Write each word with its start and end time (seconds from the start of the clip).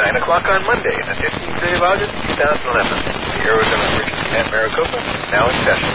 9 0.00 0.16
o'clock 0.16 0.48
on 0.48 0.64
Monday, 0.64 0.96
the 1.04 1.12
15th 1.12 1.60
day 1.60 1.76
of 1.76 1.84
August, 1.84 2.08
2011. 2.32 2.40
The 3.36 3.44
Arizona 3.52 3.84
Emergency 3.84 4.26
Net 4.32 4.48
Maricopa 4.48 4.96
is 4.96 5.28
now 5.28 5.44
in 5.44 5.56
session. 5.60 5.92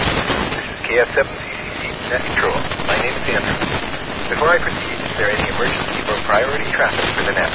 This 0.53 0.61
is 0.61 0.77
KF7CCC 0.85 1.81
Net 2.13 2.21
Control. 2.21 2.53
My 2.85 3.01
name 3.01 3.17
is 3.17 3.25
Andrew. 3.33 3.57
Before 4.29 4.53
I 4.53 4.61
proceed, 4.61 4.93
is 5.09 5.13
there 5.17 5.33
any 5.33 5.49
emergency 5.49 6.05
or 6.05 6.21
priority 6.29 6.69
traffic 6.69 7.01
for 7.17 7.25
the 7.25 7.33
net? 7.33 7.49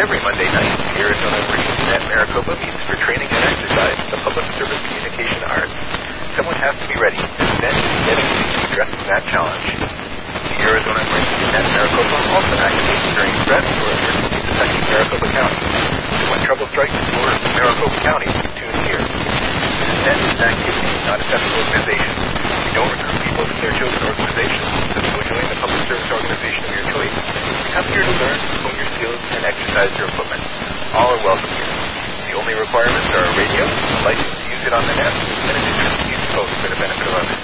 Every 0.00 0.20
Monday 0.24 0.48
night, 0.48 0.72
the 0.80 0.96
Arizona 0.96 1.44
Emergency 1.44 1.84
Net 1.92 2.02
Maricopa 2.08 2.56
meets 2.56 2.80
for 2.88 2.96
training 3.04 3.28
and 3.28 3.44
exercise 3.52 4.00
the 4.08 4.16
public 4.24 4.48
service 4.56 4.80
communication 4.88 5.44
arts. 5.44 5.87
Someone 6.38 6.54
has 6.62 6.78
to 6.78 6.86
be 6.86 6.94
ready, 7.02 7.18
and 7.18 7.50
net 7.58 7.74
is 7.74 7.98
dedicated 8.06 8.46
to 8.46 8.58
addressing 8.70 9.02
that 9.10 9.26
challenge. 9.26 9.66
The 9.74 10.70
Arizona 10.70 11.02
Emergency 11.02 11.50
Net 11.50 11.66
Maricopa 11.74 12.18
also 12.30 12.54
activates 12.62 13.06
during 13.18 13.34
threats 13.42 13.66
or 13.66 13.90
emergencies 13.90 14.46
affecting 14.46 14.84
Maricopa 14.86 15.28
County. 15.34 15.58
When 16.30 16.38
trouble 16.46 16.70
strikes 16.70 16.94
or 16.94 17.26
Maricopa 17.58 17.98
County, 18.06 18.30
tune 18.54 18.78
here. 18.86 19.02
Net 19.02 20.14
is 20.14 20.30
an 20.38 20.46
activity, 20.46 20.90
not 21.10 21.18
a 21.18 21.26
separate 21.26 21.58
organization. 21.58 22.14
We 22.14 22.70
don't 22.70 22.86
recruit 22.86 23.18
people 23.18 23.42
from 23.42 23.58
their 23.58 23.74
chosen 23.74 23.98
organizations, 23.98 24.66
so 24.94 24.98
go 25.10 25.20
join 25.26 25.42
the 25.42 25.58
public 25.58 25.82
service 25.90 26.06
organization 26.06 26.62
of 26.62 26.70
your 26.70 26.86
choice. 26.86 27.14
Come 27.74 27.86
here 27.90 28.06
to 28.06 28.14
learn, 28.14 28.38
hone 28.62 28.78
your 28.78 28.90
skills, 28.94 29.22
and 29.34 29.42
exercise 29.42 29.90
your 29.98 30.06
equipment. 30.06 30.42
All 30.94 31.18
are 31.18 31.22
welcome 31.26 31.50
here. 31.50 31.66
The 32.30 32.38
only 32.38 32.54
requirements 32.54 33.10
are 33.10 33.26
a 33.26 33.32
radio, 33.34 33.66
a 33.66 34.06
license 34.06 34.38
to 34.38 34.44
use 34.54 34.62
it 34.70 34.72
on 34.76 34.86
the 34.86 34.94
net, 34.94 35.14
and 35.50 35.56
an 35.58 35.87
interest 36.38 36.62
to 36.62 36.68
for 36.68 36.70
the 36.70 36.78
benefit 36.78 37.06
of 37.08 37.14
others. 37.18 37.34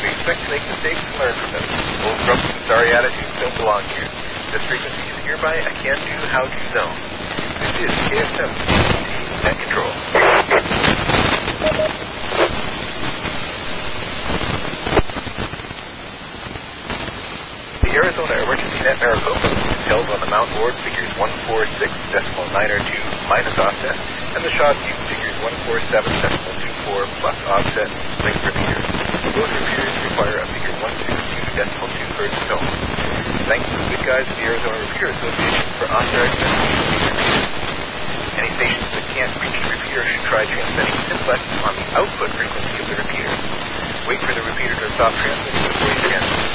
We 0.00 0.08
expect 0.08 0.40
to 0.44 0.48
make 0.48 0.64
mistakes 0.64 1.00
and 1.04 1.16
learn 1.20 1.36
from 1.36 1.50
them. 1.52 1.64
Old 2.08 2.18
grumps 2.24 2.48
and 2.48 2.64
sorry 2.64 2.88
attitudes 2.96 3.34
don't 3.40 3.56
belong 3.60 3.84
here. 3.92 4.08
This 4.56 4.64
frequency 4.72 5.04
is 5.12 5.18
hereby 5.26 5.60
a 5.60 5.72
can-do, 5.84 6.16
how-to 6.32 6.60
zone. 6.72 6.96
This 7.60 7.76
is 7.84 7.92
KF7 8.08 8.40
Net 9.44 9.56
Control. 9.68 9.92
The 17.84 17.90
Arizona 18.00 18.32
Emergency 18.44 18.80
Net 18.80 18.96
Maricopa 18.96 19.50
is 19.50 19.84
held 19.88 20.08
on 20.08 20.20
the 20.20 20.30
Mount 20.30 20.48
Ward 20.56 20.72
figures 20.84 21.10
146 21.20 21.92
decimal 22.12 22.48
9 22.48 22.70
or 22.70 22.80
2 22.80 23.28
minus 23.28 23.56
offset, 23.60 23.96
and 24.36 24.44
the 24.44 24.52
Shaw 24.56 24.72
Butte 24.72 25.04
figures 25.10 25.25
147 25.42 26.36
plus 27.26 27.38
offset 27.50 27.90
link 28.22 28.38
repeaters. 28.46 28.86
Both 29.34 29.50
repeaters 29.50 29.94
require 30.06 30.38
a 30.38 30.46
figure 30.54 30.74
162 30.78 31.58
decimal 31.58 31.90
2 31.90 32.16
hertz 32.16 32.38
tone. 32.46 32.68
Thanks 33.50 33.66
to 33.66 33.76
the 33.82 33.88
good 33.90 34.04
guys 34.06 34.26
of 34.30 34.36
the 34.38 34.46
Arizona 34.46 34.78
Repeater 34.78 35.10
Association 35.10 35.66
for 35.80 35.86
authorizing 35.90 36.38
us 36.38 36.54
to. 36.54 36.70
Any 38.36 38.52
stations 38.54 38.90
that 38.94 39.04
can't 39.16 39.34
reach 39.42 39.58
the 39.58 39.70
repeater 39.74 40.02
should 40.06 40.24
try 40.28 40.42
transmitting 40.46 40.98
simplex 41.08 41.40
on 41.66 41.72
the 41.74 41.86
output 41.98 42.30
frequency 42.36 42.76
of 42.78 42.86
the 42.94 42.96
repeater. 43.00 43.34
Wait 44.06 44.20
for 44.22 44.32
the 44.36 44.44
repeater 44.46 44.76
to 44.76 44.86
stop 44.94 45.10
transmitting 45.18 45.62
before 45.66 45.90
you 45.90 45.98
transmit. 46.04 46.46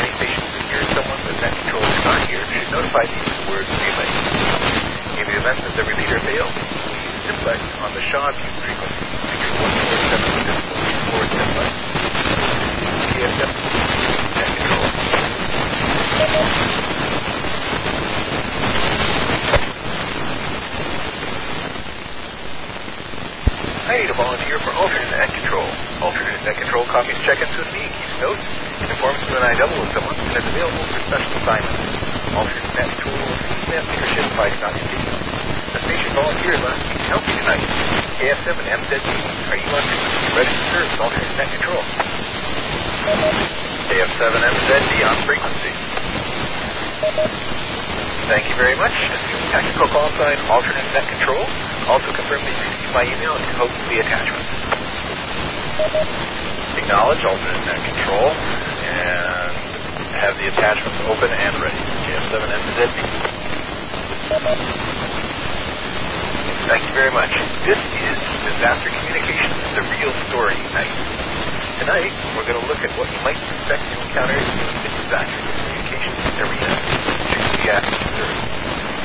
Any 0.00 0.12
stations 0.16 0.48
that 0.48 0.64
hear 0.70 0.82
someone 0.96 1.20
that 1.28 1.36
net 1.44 1.54
control 1.60 1.84
is 1.84 2.02
not 2.08 2.24
here 2.30 2.40
should 2.56 2.72
notify 2.72 3.04
these 3.04 3.26
with 3.26 3.42
words 3.52 3.68
relay. 3.68 4.10
In 5.20 5.24
the 5.28 5.36
event 5.44 5.58
that 5.60 5.74
the 5.76 5.84
repeater 5.84 6.20
fails, 6.24 6.56
use 7.54 7.78
on 7.78 7.94
the 7.94 8.02
Shaw 8.10 8.26
Butte 8.34 8.58
frequency, 8.58 9.06
figure 9.30 9.54
147 9.54 10.50
decimal 10.50 10.82
24 11.06 11.30
simplex. 11.30 11.70
KSM 13.14 13.50
net 14.34 14.50
control. 14.58 14.86
I 23.86 24.02
need 24.02 24.10
a 24.10 24.18
volunteer 24.18 24.58
for 24.66 24.74
alternate 24.74 25.14
net 25.14 25.30
control. 25.30 25.70
Alternate 26.02 26.42
net 26.42 26.58
control 26.58 26.82
copies 26.90 27.14
check-ins 27.22 27.54
with 27.54 27.70
me, 27.70 27.86
keeps 27.86 28.18
notes, 28.26 28.42
informs 28.90 29.22
when 29.30 29.46
I 29.46 29.54
double 29.54 29.78
with 29.78 29.94
someone, 29.94 30.18
and 30.18 30.34
is 30.34 30.42
available 30.50 30.82
for 30.90 30.98
special 31.14 31.30
assignments. 31.46 31.78
Alternate 32.34 32.74
net 32.74 32.90
control 32.98 33.14
will 33.22 33.38
email 33.70 33.86
leadership 33.86 34.26
by 34.34 34.50
not 34.58 34.74
continuing. 34.74 35.46
The 35.76 35.84
station 35.84 36.08
volunteers 36.16 36.56
last 36.64 36.80
week 36.88 36.96
to 37.04 37.08
help 37.12 37.20
me 37.28 37.36
tonight. 37.36 37.60
KF7 38.16 38.48
MZD, 38.64 39.08
are 39.52 39.58
you 39.60 39.68
on 39.76 39.84
frequency 39.84 40.24
ready 40.32 40.48
to 40.48 40.64
serve 40.72 40.88
with 40.88 41.00
alternate 41.04 41.36
net 41.36 41.50
control? 41.52 41.84
KF7 43.92 44.34
On 44.96 45.20
frequency. 45.28 45.72
Thank 48.32 48.48
you 48.48 48.56
very 48.56 48.74
much. 48.80 48.96
Technical 49.52 49.86
call 49.92 50.08
sign 50.16 50.40
alternate 50.48 50.88
net 50.96 51.04
control. 51.12 51.44
Also 51.84 52.10
confirm 52.16 52.40
that 52.40 52.50
you 52.56 52.64
received 52.64 52.96
my 52.96 53.04
email 53.04 53.36
and 53.36 53.44
hope 53.60 53.68
the 53.92 54.00
attachment. 54.00 54.40
Acknowledge 56.80 57.22
alternate 57.28 57.60
net 57.68 57.80
control 57.86 58.32
and 58.88 59.52
have 60.16 60.34
the 60.40 60.48
attachments 60.48 60.98
open 61.12 61.28
and 61.28 61.52
ready. 61.60 61.82
KF7MZD. 62.08 62.98
Thank 66.66 66.82
you 66.88 66.94
very 66.96 67.12
much. 67.12 67.30
This 67.68 67.78
is 67.78 68.16
Disaster 68.48 68.90
Communications, 68.96 69.60
the 69.76 69.84
real 69.92 70.10
story 70.32 70.56
night. 70.72 71.25
Tonight, 71.76 72.08
we're 72.32 72.48
going 72.48 72.56
to 72.56 72.64
look 72.72 72.80
at 72.80 72.88
what 72.96 73.04
you 73.12 73.20
might 73.20 73.36
expect 73.36 73.84
to 73.84 73.96
encounter 74.00 74.32
in 74.32 74.48
the 74.48 74.90
disaster 74.96 75.44
communications 75.44 76.16
arena, 76.40 76.72
particularly 76.72 77.68
after. 77.68 78.26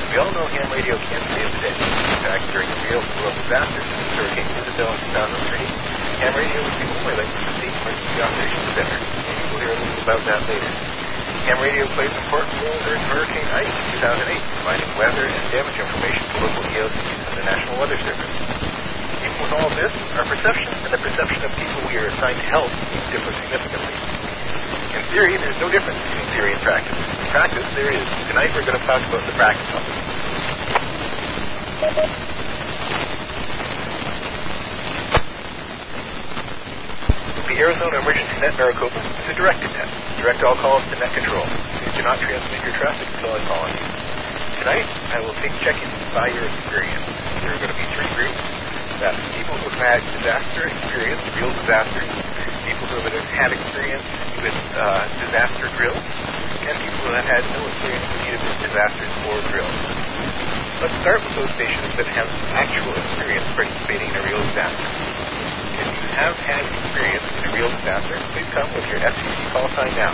We 0.07 0.15
all 0.23 0.31
know 0.31 0.47
ham 0.47 0.71
radio 0.71 0.95
can 1.03 1.19
save 1.35 1.51
the 1.51 1.61
day. 1.67 1.75
In 1.75 2.19
fact, 2.23 2.47
during 2.55 2.71
the 2.71 2.79
real 2.87 3.03
world 3.19 3.35
disaster, 3.43 3.83
Hurricane 4.15 4.47
Isabel 4.55 4.87
in 4.87 5.03
2003, 5.03 6.23
ham 6.23 6.31
radio 6.31 6.59
was 6.63 6.75
the 6.79 6.87
only 6.95 7.15
link 7.19 7.31
to 7.35 7.43
the 7.59 7.67
emergency 7.75 8.19
operations 8.23 8.69
center. 8.71 8.99
Maybe 9.03 9.43
we'll 9.51 9.61
hear 9.67 9.73
a 9.75 9.79
little 9.83 10.01
about 10.07 10.21
that 10.31 10.41
later. 10.47 10.71
Ham 11.51 11.59
radio 11.59 11.83
plays 11.91 12.11
an 12.15 12.23
important 12.23 12.55
role 12.63 12.79
during 12.87 13.03
Hurricane 13.11 13.51
Ike 13.51 13.67
in 13.67 13.99
2008, 13.99 14.55
providing 14.63 14.89
weather 14.95 15.27
and 15.27 15.43
damage 15.51 15.75
information 15.75 16.23
to 16.23 16.37
local 16.39 16.63
EOCs 16.71 17.19
and 17.19 17.35
the 17.35 17.45
National 17.51 17.75
Weather 17.83 17.99
Service. 17.99 18.60
With 19.21 19.53
all 19.53 19.69
this, 19.77 19.93
our 20.17 20.25
perception 20.25 20.69
and 20.81 20.89
the 20.89 21.01
perception 21.01 21.45
of 21.45 21.53
people 21.53 21.77
we 21.85 21.93
are 21.97 22.09
assigned 22.09 22.41
to 22.41 22.47
help 22.49 22.69
differ 23.13 23.29
significantly. 23.37 23.93
In 24.97 25.01
theory, 25.13 25.37
there's 25.37 25.57
no 25.61 25.69
difference 25.69 25.97
between 26.09 26.25
theory 26.33 26.53
and 26.57 26.61
practice. 26.65 26.93
In 26.93 27.29
practice, 27.29 27.65
there 27.77 27.93
is. 27.93 28.01
Tonight, 28.33 28.49
we're 28.57 28.65
going 28.65 28.77
to 28.77 28.85
talk 28.85 29.01
about 29.05 29.21
the 29.25 29.35
practice 29.37 29.69
of 29.77 29.81
it. 29.85 29.97
The 37.45 37.57
Arizona 37.61 38.01
Emergency 38.01 38.37
Net 38.41 38.57
Maricopa 38.57 38.97
is 38.97 39.27
a 39.29 39.35
directed 39.37 39.69
net. 39.75 39.89
Direct 40.17 40.41
all 40.41 40.57
calls 40.57 40.81
to 40.89 40.95
net 40.97 41.13
control. 41.13 41.45
Do 41.45 42.01
not 42.01 42.17
transmit 42.23 42.61
your 42.63 42.73
traffic 42.79 43.05
until 43.19 43.37
I 43.37 43.41
call 43.45 43.61
on 43.67 43.73
you. 43.75 43.85
Tonight, 44.63 44.87
I 45.13 45.19
will 45.21 45.35
take 45.43 45.53
check-ins 45.61 45.97
by 46.13 46.29
your 46.29 46.45
experience. 46.45 47.05
There 47.43 47.51
are 47.53 47.59
going 47.59 47.73
to 47.73 47.77
be 47.77 47.85
three 47.93 48.09
groups. 48.15 48.60
That's 49.01 49.17
people 49.33 49.57
who 49.57 49.65
have 49.65 49.97
had 49.97 49.99
disaster 50.13 50.69
experience, 50.69 51.25
real 51.33 51.49
disasters, 51.57 52.05
people 52.69 52.85
who 52.85 53.01
have 53.01 53.33
had 53.33 53.49
experience 53.49 54.05
with 54.45 54.53
uh, 54.77 55.09
disaster 55.25 55.73
drills, 55.73 56.05
and 56.61 56.77
people 56.85 57.09
have 57.09 57.25
had 57.25 57.41
no 57.49 57.65
experience 57.65 58.05
with 58.13 58.29
either 58.29 58.45
disasters 58.61 59.09
or 59.25 59.41
drills. 59.49 59.73
Let's 60.85 60.93
start 61.01 61.17
with 61.25 61.33
those 61.33 61.49
stations 61.57 61.97
that 61.97 62.13
have 62.13 62.29
actual 62.53 62.93
experience 62.93 63.49
participating 63.57 64.13
in 64.13 64.21
a 64.21 64.23
real 64.29 64.41
disaster. 64.53 64.85
If 65.81 65.89
you 65.97 66.05
have 66.21 66.37
had 66.37 66.61
experience 66.61 67.25
in 67.25 67.43
a 67.49 67.51
real 67.57 67.73
disaster, 67.81 68.21
please 68.37 68.45
come 68.53 68.69
with 68.77 68.85
your 68.85 69.01
FCC 69.01 69.39
call 69.49 69.65
sign 69.73 69.97
now. 69.97 70.13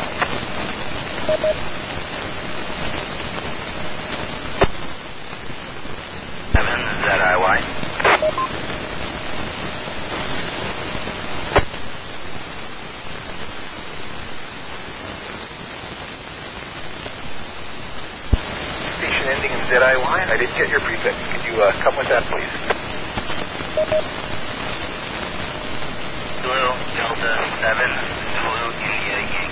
Seven 6.56 6.80
ZIY. 7.04 8.77
in 19.46 19.62
ZIY? 19.70 20.02
I 20.02 20.38
didn't 20.38 20.58
get 20.58 20.70
your 20.70 20.82
prefix. 20.82 21.14
Could 21.30 21.46
you 21.46 21.62
uh, 21.62 21.70
come 21.84 21.98
with 21.98 22.08
that, 22.10 22.24
please? 22.32 22.54
Blue 26.42 26.70
Delta 26.96 27.34
7, 27.60 27.78
Blue 28.40 28.68
India 28.82 29.20
Yankee. 29.20 29.52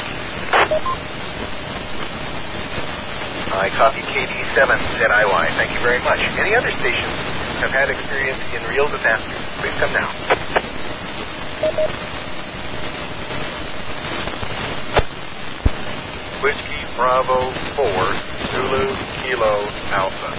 I 3.56 3.70
copy 3.78 4.02
KD7 4.02 4.70
ZIY. 4.98 5.46
Thank 5.58 5.72
you 5.74 5.82
very 5.82 6.00
much. 6.02 6.20
Any 6.40 6.56
other 6.56 6.72
stations 6.80 7.16
have 7.62 7.72
had 7.72 7.90
experience 7.90 8.42
in 8.56 8.64
real 8.70 8.88
disasters? 8.88 9.44
Please 9.62 9.76
come 9.80 9.94
now. 9.94 10.10
Whiskey 16.44 16.85
Bravo 16.96 17.52
4, 17.76 17.84
Zulu 18.56 18.96
Kilo 19.20 19.68
Alpha. 19.92 20.32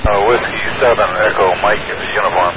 Uh, 0.00 0.24
Whiskey 0.24 0.64
7, 0.80 0.96
Echo 1.20 1.52
Mike 1.60 1.84
in 1.84 1.98
the 2.00 2.08
Uniform. 2.16 2.56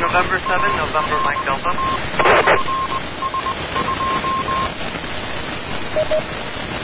November 0.00 0.38
7, 0.38 0.76
November 0.78 1.18
Mike 1.26 1.42
Delta. 1.44 1.74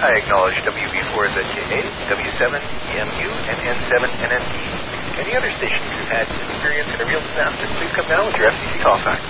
I 0.02 0.10
acknowledge 0.18 0.58
WB4ZKA, 0.66 1.80
W7EMU, 2.10 3.30
and 3.46 3.58
N7NND. 3.62 4.75
Any 5.14 5.36
other 5.36 5.50
stations 5.56 5.86
who've 5.94 6.10
had 6.10 6.26
experience 6.26 6.90
in 6.94 7.00
a 7.00 7.06
real 7.06 7.20
disaster, 7.22 7.66
please 7.78 7.92
come 7.94 8.08
down 8.08 8.26
with 8.26 8.36
your 8.36 8.50
FCC 8.50 8.82
call 8.82 8.98
sign. 9.04 9.20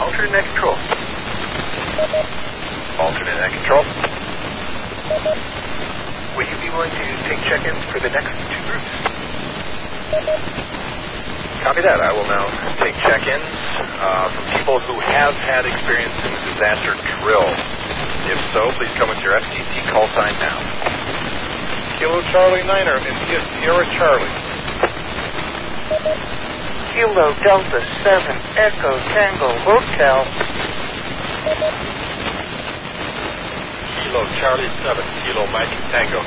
Alternate 0.00 0.32
net 0.32 0.44
control. 0.50 0.76
Alternate 2.98 3.38
net 3.38 3.50
control. 3.50 3.84
Would 6.36 6.50
you 6.50 6.58
be 6.58 6.70
willing 6.74 6.90
to 6.90 7.06
take 7.30 7.38
check-ins 7.46 7.82
for 7.94 8.00
the 8.02 8.10
next 8.10 8.34
two 8.50 8.58
groups? 8.66 8.90
Copy 11.62 11.80
that. 11.80 12.02
I 12.02 12.10
will 12.12 12.26
now 12.26 12.44
take 12.82 12.94
check-ins 12.98 13.46
uh, 14.02 14.28
from 14.34 14.44
people 14.58 14.78
who 14.82 14.98
have 14.98 15.32
had 15.54 15.70
experience 15.70 16.10
in 16.18 16.34
the 16.34 16.42
disaster 16.50 16.98
drill. 17.22 17.46
If 18.26 18.42
so, 18.50 18.74
please 18.74 18.90
come 18.98 19.06
with 19.06 19.22
your 19.22 19.38
FCC 19.38 19.86
call 19.94 20.10
sign 20.10 20.34
now. 20.42 20.58
Kilo 21.94 22.18
Charlie 22.34 22.66
Niner, 22.66 22.98
India 22.98 23.38
Sierra 23.54 23.86
Charlie. 23.94 24.34
Kilo 26.90 27.30
Delta 27.38 27.78
7, 28.02 28.34
Echo 28.58 28.98
Tango 29.14 29.54
Hotel. 29.62 30.26
Kilo 34.02 34.26
Charlie 34.42 34.74
7, 34.82 35.06
Kilo 35.22 35.46
Mike 35.54 35.70
Tango. 35.94 36.18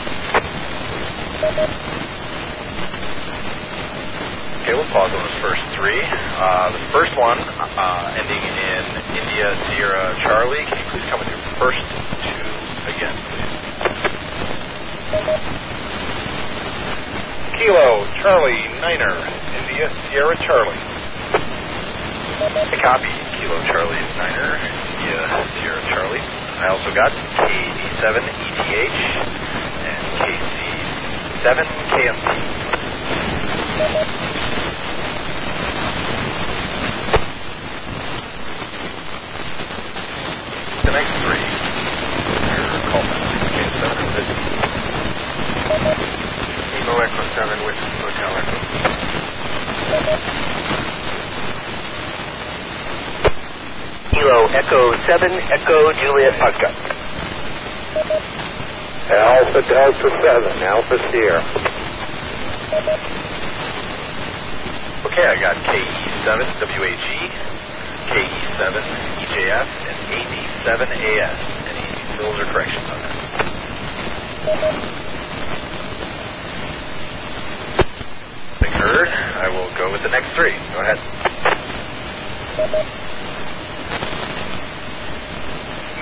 Okay, 4.68 4.76
we'll 4.76 4.92
pause 4.92 5.16
on 5.16 5.24
those 5.24 5.40
first 5.40 5.64
three. 5.80 6.04
Uh, 6.04 6.76
the 6.76 6.84
first 6.92 7.16
one, 7.16 7.40
uh, 7.40 8.20
ending 8.20 8.44
in 8.44 8.84
India 9.16 9.56
Sierra 9.72 10.12
Charlie. 10.28 10.68
Can 10.68 10.76
you 10.76 10.84
please 10.92 11.08
come 11.08 11.24
with 11.24 11.32
your 11.32 11.40
first 11.56 11.80
two 12.28 12.44
again, 12.92 13.16
please? 13.32 13.48
Kilo 17.56 18.04
Charlie 18.20 18.68
Niner, 18.84 19.16
India 19.56 19.88
Sierra 20.12 20.36
Charlie. 20.44 20.84
A 22.68 22.78
copy, 22.84 23.08
Kilo 23.40 23.64
Charlie 23.72 24.04
Niner, 24.20 24.60
India 24.60 25.48
Sierra 25.56 25.80
Charlie. 25.96 26.20
I 26.20 26.76
also 26.76 26.92
got 26.92 27.16
KD7 27.16 28.20
ETH 28.20 29.00
and 29.80 30.04
KC7 30.28 31.64
The 40.88 40.96
next 40.96 41.20
three. 41.20 41.44
Your 41.44 42.80
call 42.88 43.04
sign, 43.04 43.44
KC7 43.60 43.92
and 43.92 44.08
Whiskey. 44.16 44.56
Kilo 46.80 46.96
Echo 47.04 47.24
7 47.36 47.60
Whiskey 47.68 47.92
Hotel 48.00 48.32
Echo. 48.40 48.56
Kilo 54.16 54.48
Echo 54.56 54.96
7, 55.04 55.28
Echo 55.60 55.92
Juliet 55.92 56.40
Oscar. 56.40 56.72
Alpha 59.12 59.62
Delta 59.68 60.08
7, 60.24 60.64
Alpha 60.64 60.98
Sierra. 61.12 61.44
Okay, 65.04 65.28
I 65.28 65.36
got 65.36 65.56
KE7 65.68 66.40
WAG, 66.64 67.04
KE7 68.08 68.72
EJF, 69.20 69.68
and 69.84 70.57
AD7AS. 70.68 71.40
Any 71.72 71.88
fills 72.18 72.36
or 72.36 72.46
corrections 72.52 72.84
on 72.84 73.00
that? 73.00 73.16
They 78.62 78.70
heard. 78.70 79.08
I 79.08 79.48
will 79.48 79.72
go 79.78 79.92
with 79.92 80.04
the 80.04 80.10
next 80.10 80.36
three. 80.36 80.52
Go 80.74 80.82
ahead. 80.84 81.00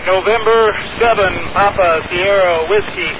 November 0.08 0.72
7, 0.98 1.54
Papa 1.54 2.02
Sierra 2.10 2.66
Whiskey. 2.70 3.14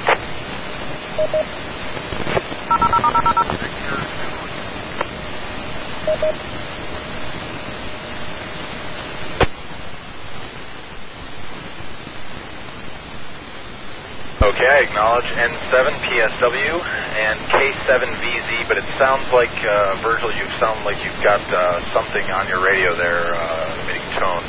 Okay, 14.46 14.70
I 14.70 14.86
acknowledge 14.86 15.26
N7 15.26 15.74
PSW 16.06 16.78
and 16.78 17.40
K7VZ, 17.50 18.68
but 18.70 18.78
it 18.78 18.86
sounds 19.02 19.26
like, 19.34 19.50
uh, 19.66 19.98
Virgil, 20.06 20.30
you 20.38 20.46
sound 20.62 20.86
like 20.86 21.02
you've 21.02 21.18
got 21.26 21.42
uh, 21.50 21.82
something 21.98 22.30
on 22.30 22.48
your 22.48 22.62
radio 22.62 22.94
there 22.96 23.34
uh, 23.34 23.82
emitting 23.82 24.06
tones. 24.22 24.46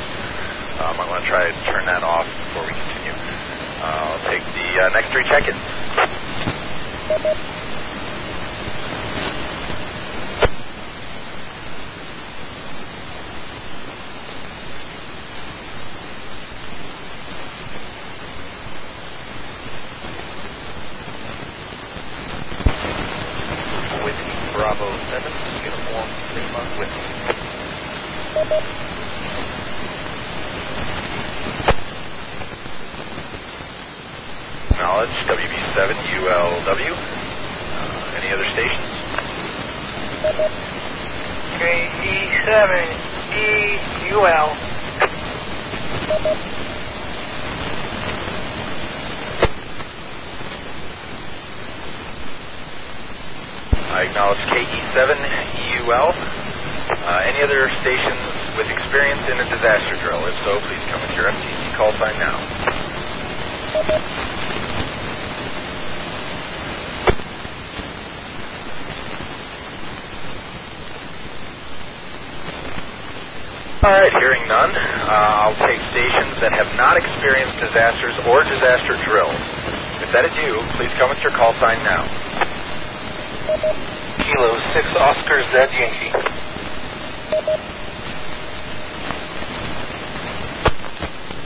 Um, 0.84 1.00
I'm 1.00 1.08
going 1.08 1.22
to 1.22 1.28
try 1.28 1.48
to 1.48 1.56
turn 1.72 1.86
that 1.88 2.04
off 2.04 2.28
before 2.28 2.68
we 2.68 2.76
continue. 2.76 3.16
Uh, 3.16 4.20
I'll 4.20 4.24
take 4.28 4.44
the 4.44 4.68
uh, 4.84 4.92
next 4.92 5.08
three 5.16 5.24
check-ins. 5.32 5.64
Whiskey 24.06 24.38
Bravo 24.54 24.86
7, 24.86 25.32
Uniform 25.64 26.08
Lima 26.34 26.62
Whiskey. 26.78 27.06
Knowledge, 34.78 35.16
WB7ULW. 35.26 36.92
Uh, 37.74 38.14
any 38.16 38.30
other 38.30 38.46
stations? 38.54 38.92
KE7, 41.56 42.52
EUL. 44.12 44.48
I 53.88 54.04
acknowledge 54.04 54.38
KE7 54.52 55.16
EUL. 55.72 56.08
Uh, 57.06 57.20
any 57.24 57.42
other 57.42 57.70
stations 57.80 58.20
with 58.58 58.68
experience 58.68 59.24
in 59.30 59.40
a 59.40 59.44
disaster 59.48 59.96
drill? 60.04 60.20
If 60.26 60.36
so, 60.44 60.60
please 60.68 60.84
come 60.92 61.00
with 61.00 61.16
your 61.16 61.26
FCC 61.32 61.76
call 61.76 61.92
sign 61.98 62.18
now. 62.20 62.36
All 73.86 73.94
right, 73.94 74.10
hearing 74.18 74.42
none, 74.50 74.74
uh, 74.74 75.46
I'll 75.46 75.54
take 75.62 75.78
stations 75.94 76.34
that 76.42 76.50
have 76.58 76.66
not 76.74 76.98
experienced 76.98 77.62
disasters 77.62 78.18
or 78.26 78.42
disaster 78.42 78.98
drills. 79.06 79.38
If 80.02 80.10
that 80.10 80.26
is 80.26 80.34
you, 80.42 80.58
please 80.74 80.90
come 80.98 81.06
with 81.06 81.22
your 81.22 81.30
call 81.30 81.54
sign 81.62 81.78
now. 81.86 82.02
Kilo 84.26 84.58
6 84.74 84.90
Oscar 84.90 85.38
Z 85.54 85.70
Yankee. 85.70 86.10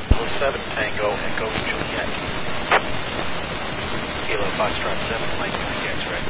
Kilo 0.08 0.24
7 0.40 0.56
Tango 0.80 1.12
Echo 1.12 1.44
Juliet. 1.68 2.08
Kilo 4.32 4.48
Foxtrot 4.56 4.96
7 5.12 5.44
Mike 5.44 5.52
Mike 5.60 5.92
X-Ray. 5.92 6.24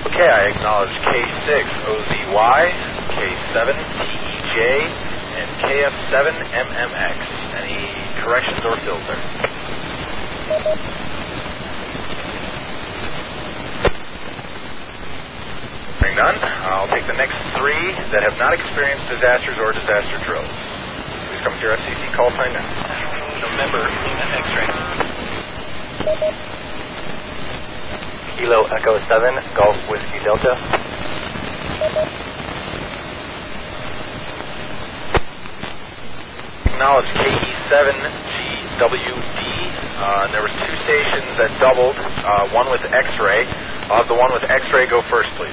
Okay, 0.00 0.24
I 0.24 0.48
acknowledge 0.48 0.88
K6 1.12 1.60
OZY, 1.84 2.60
K7 3.20 3.68
TEJ, 4.00 4.56
and 5.36 5.48
KF7 5.60 6.40
MMX. 6.56 7.16
Any 7.60 7.84
corrections 8.24 8.64
or 8.64 8.80
fills? 8.80 9.04
Hearing 16.00 16.16
none, 16.16 16.38
I'll 16.64 16.88
take 16.88 17.04
the 17.06 17.12
next 17.20 17.36
three 17.60 17.92
that 18.16 18.24
have 18.24 18.38
not 18.40 18.56
experienced 18.56 19.04
disasters 19.12 19.60
or 19.60 19.72
disaster 19.76 20.16
drills. 20.24 20.48
Please 21.28 21.44
come 21.44 21.52
to 21.52 21.60
your 21.60 21.76
FCC 21.76 22.16
call 22.16 22.30
sign 22.40 22.56
now. 22.56 22.64
November, 23.52 23.84
Lima 23.84 24.26
X-ray. 26.08 26.49
Kilo 28.40 28.64
Echo 28.72 28.96
7, 28.96 29.36
Golf 29.52 29.76
Whiskey 29.92 30.16
Delta. 30.24 30.56
Acknowledge 36.72 37.04
KE7GWD. 37.20 39.40
Uh, 39.92 40.32
there 40.32 40.40
was 40.40 40.56
two 40.56 40.72
stations 40.88 41.36
that 41.36 41.52
doubled, 41.60 42.00
uh, 42.00 42.48
one 42.56 42.72
with 42.72 42.80
X-ray. 42.80 43.44
I'll 43.92 44.00
have 44.00 44.08
the 44.08 44.16
one 44.16 44.32
with 44.32 44.48
X-ray 44.48 44.88
go 44.88 45.04
first, 45.12 45.28
please. 45.36 45.52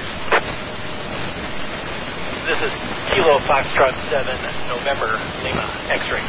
This 2.48 2.72
is 2.72 2.74
Kilo 3.12 3.36
Foxtrot 3.44 3.92
7, 4.08 4.32
November, 4.72 5.20
Lima 5.44 5.68
X-ray. 5.92 6.24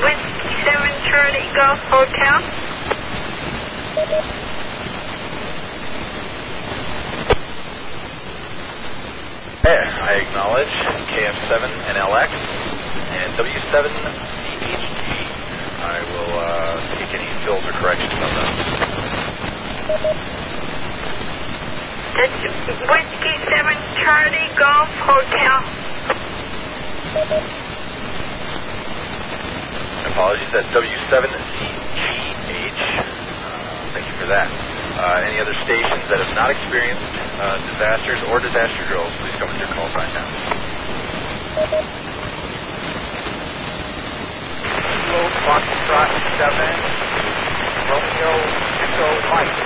Whiskey 0.00 0.56
7 0.64 0.80
Charlie 1.12 1.52
Golf 1.52 1.76
Hotel. 1.92 2.40
Okay, 9.60 9.76
I 9.76 10.24
acknowledge 10.24 10.72
KF7 11.12 11.52
and 11.84 12.00
LX 12.00 12.32
and 12.32 13.28
W7CHG. 13.36 15.04
I 15.84 16.00
will 16.00 16.32
uh, 16.32 16.80
take 16.96 17.12
any 17.20 17.28
fills 17.44 17.60
or 17.68 17.72
corrections 17.76 18.16
on 18.16 18.32
those. 18.40 18.56
Whiskey 22.88 23.36
7 23.52 23.76
Charlie 24.00 24.48
Golf 24.56 24.88
Hotel. 25.04 25.60
Apologies, 30.10 30.50
that's 30.52 30.66
W7CGH. 30.74 32.82
Uh, 33.00 33.94
thank 33.94 34.06
you 34.10 34.16
for 34.18 34.26
that. 34.26 34.50
Uh, 34.98 35.22
any 35.24 35.38
other 35.40 35.54
stations 35.62 36.02
that 36.10 36.18
have 36.18 36.34
not 36.34 36.50
experienced 36.50 37.14
uh, 37.38 37.56
disasters 37.70 38.18
or 38.28 38.40
disaster 38.42 38.82
drills, 38.90 39.12
please 39.22 39.32
come 39.38 39.46
with 39.48 39.58
your 39.62 39.70
call 39.72 39.86
sign 39.94 40.10
now. 40.12 40.26
Foxtrot 45.46 46.10
7, 46.38 46.54
Romeo 47.90 48.32
Echo 48.82 49.08
Mike. 49.30 49.56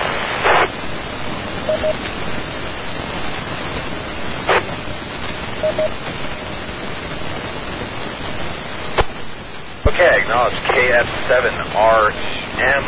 Okay, 9.85 10.09
acknowledge 10.17 10.57
KF7REM. 10.73 12.87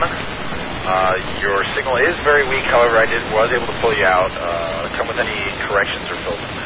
Uh, 0.85 1.17
your 1.45 1.61
signal 1.76 1.97
is 2.00 2.17
very 2.25 2.49
weak, 2.49 2.65
however, 2.73 2.97
I 2.97 3.05
did 3.05 3.21
was 3.37 3.53
able 3.53 3.67
to 3.69 3.76
pull 3.85 3.93
you 3.93 4.05
out. 4.05 4.33
Uh, 4.33 4.97
come 4.97 5.07
with 5.09 5.19
any 5.21 5.37
corrections 5.69 6.09
or 6.09 6.17
fills 6.25 6.41
that. 6.41 6.57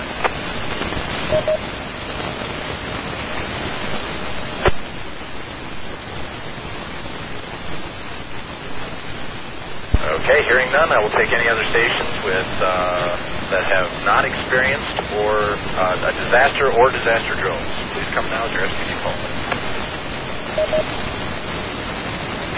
Okay, 9.99 10.39
hearing 10.47 10.71
none, 10.73 10.93
I 10.95 11.03
will 11.03 11.11
take 11.19 11.35
any 11.35 11.49
other 11.51 11.67
stations 11.75 12.15
with 12.25 12.47
uh, 12.63 12.71
that 13.51 13.65
have 13.67 13.91
not 14.07 14.23
experienced 14.25 14.95
or 15.19 15.59
uh, 15.75 16.07
a 16.07 16.13
disaster 16.23 16.71
or 16.71 16.93
disaster 16.95 17.35
drills. 17.43 17.67
Please 17.99 18.07
come 18.15 18.31
now 18.31 18.47
with 18.47 18.55
your 18.55 18.63
FCC 18.71 18.95
call. 19.03 19.19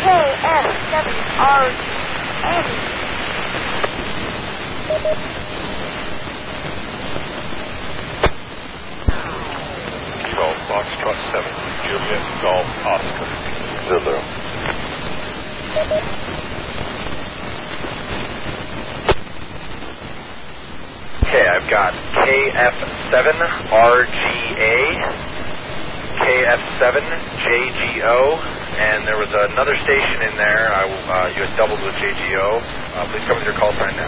KF7RN. 0.01 1.77
Kilo 10.25 10.49
Foxtrot 10.69 11.19
7, 11.33 11.45
Juliet 11.85 12.25
Golf 12.41 12.69
Oscar, 12.89 13.31
Zulu. 13.89 14.17
Okay, 21.23 21.45
I've 21.47 21.69
got 21.69 21.93
KF7RGA, 21.93 24.73
KF7JGO, 26.23 28.19
and 28.79 29.03
there 29.07 29.19
was 29.19 29.35
another 29.51 29.75
station 29.83 30.23
in 30.23 30.37
there. 30.39 30.71
I, 30.71 30.87
uh, 30.87 31.27
you 31.35 31.43
had 31.43 31.57
doubled 31.59 31.83
with 31.83 31.95
JGO. 31.99 32.63
Uh, 32.95 33.11
please 33.11 33.27
come 33.27 33.39
with 33.39 33.47
your 33.47 33.59
call 33.59 33.73
sign 33.75 33.97
now. 33.97 34.07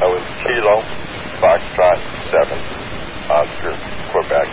I 0.00 0.06
was 0.06 0.20
Kilo 0.44 0.82
Foxtrot 1.40 1.98
7, 2.28 2.60
Oscar, 3.32 3.72
Quebec, 4.12 4.48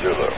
Zulu. 0.00 0.30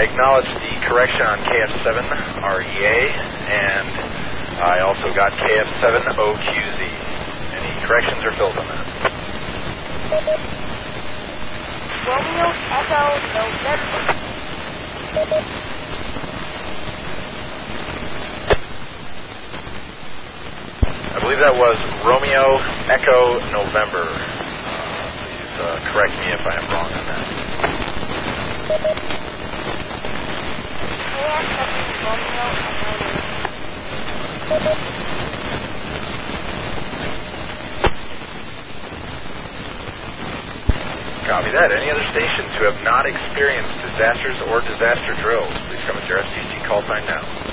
Acknowledge 0.00 0.48
the 0.48 0.80
correction 0.88 1.20
on 1.28 1.36
KF7REA, 1.44 3.12
and 3.52 3.84
I 4.64 4.80
also 4.80 5.12
got 5.14 5.28
KF7OQZ. 5.28 6.80
Any 7.52 7.68
corrections 7.84 8.24
or 8.24 8.32
fills 8.32 8.56
on 8.56 8.64
that? 8.64 8.80
Romeo 12.08 12.48
Echo 12.72 13.20
November. 13.36 14.00
I 21.12 21.20
believe 21.20 21.44
that 21.44 21.52
was 21.52 21.76
Romeo 22.08 22.56
Echo 22.88 23.36
November. 23.52 24.08
Uh, 24.08 24.16
please 25.28 25.44
uh, 25.60 25.76
correct 25.92 26.16
me 26.16 26.32
if 26.32 26.40
I 26.46 26.56
am 26.56 26.64
wrong 26.72 26.88
on 26.88 27.04
that. 27.04 27.20
KF7 31.20 32.00
Romeo 32.00 32.46
Echo 34.48 34.72
Copy 41.28 41.52
that. 41.52 41.70
Any 41.76 41.90
other 41.92 42.02
stations 42.10 42.56
who 42.56 42.64
have 42.64 42.80
not 42.82 43.04
experienced 43.04 43.70
disasters 43.84 44.40
or 44.48 44.64
disaster 44.64 45.12
drills, 45.20 45.52
please 45.68 45.84
come 45.84 46.00
with 46.00 46.08
your 46.08 46.24
FCC 46.24 46.66
call 46.66 46.80
sign 46.88 47.04
now. 47.04 47.49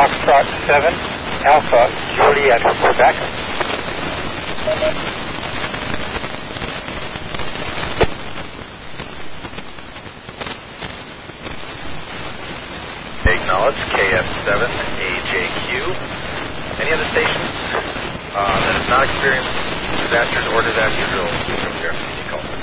Foxtrot 0.00 0.48
7, 0.64 0.96
Alpha 1.44 1.84
Juliet 2.16 2.64
Quebec. 2.64 3.12
Acknowledge 13.28 13.76
KF7AJQ. 13.92 15.68
Any 16.80 16.96
other 16.96 17.04
stations 17.12 17.60
uh, 18.32 18.56
that 18.56 18.72
have 18.80 18.88
not 18.88 19.04
experienced 19.04 19.52
disasters 20.00 20.48
or 20.48 20.64
disaster 20.64 21.04
drills, 21.12 21.36
your 21.84 21.92
FCC 21.92 22.24
call 22.30 22.40
sign. 22.40 22.60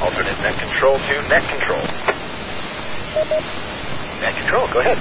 alternate 0.00 0.40
net 0.42 0.58
control 0.58 0.89
to 1.08 1.14
net 1.32 1.44
control. 1.48 1.84
Net 4.20 4.34
control, 4.36 4.68
go 4.68 4.80
ahead. 4.84 4.98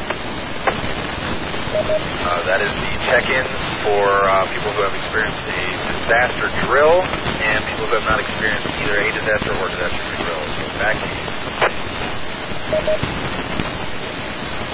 Uh, 1.70 2.41
that 2.50 2.62
is 2.65 2.72
the 2.82 2.91
check-in 3.06 3.46
for 3.86 4.06
uh, 4.25 4.48
people 4.50 4.74
who 4.74 4.82
have 4.82 4.96
experienced 4.96 5.38
a 5.53 5.62
disaster 5.91 6.50
drill 6.65 7.03
and 7.06 7.62
people 7.70 7.86
who 7.86 7.94
have 8.00 8.10
not 8.10 8.18
experienced 8.18 8.65
either 8.82 8.98
a 8.98 9.10
disaster 9.13 9.53
or 9.53 9.70
disaster 9.70 10.03
drill. 10.18 10.41
So 10.58 10.63
back 10.82 10.98
to 10.98 11.06
you. 11.06 11.24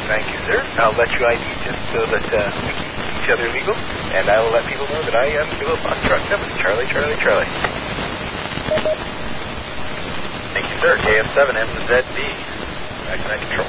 Thank 0.08 0.29
you, 0.29 0.38
sir. 0.48 0.62
I'll 0.79 0.96
let 0.96 1.10
you 1.12 1.25
ID 1.25 1.44
just 1.65 1.82
so 1.91 2.05
that 2.05 2.25
uh, 2.32 2.39
we 2.63 2.72
keep 2.72 2.94
each 3.25 3.29
other 3.34 3.50
legal, 3.50 3.75
and 4.13 4.29
I 4.29 4.38
will 4.39 4.53
let 4.53 4.70
people 4.70 4.86
know 4.88 5.01
that 5.01 5.17
I 5.17 5.34
am 5.36 5.50
Kilo 5.58 5.75
Foxtrot 5.82 6.22
7, 6.29 6.62
Charlie, 6.62 6.88
Charlie, 6.94 7.17
Charlie. 7.20 7.50
Sir. 10.86 11.01
KF7MZD. 11.01 12.20
Back 13.10 13.18
to 13.18 13.25
net 13.25 13.42
control. 13.42 13.65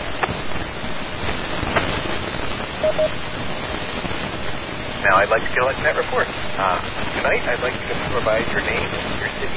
Now, 5.00 5.24
I'd 5.24 5.32
like 5.32 5.40
to 5.48 5.52
collect 5.56 5.80
that 5.80 5.96
report. 5.96 6.28
Uh, 6.60 6.76
tonight, 7.16 7.40
I'd 7.48 7.64
like 7.64 7.72
to 7.72 7.94
provide 8.12 8.44
your 8.52 8.60
name, 8.60 8.84
your 9.16 9.32
city, 9.40 9.56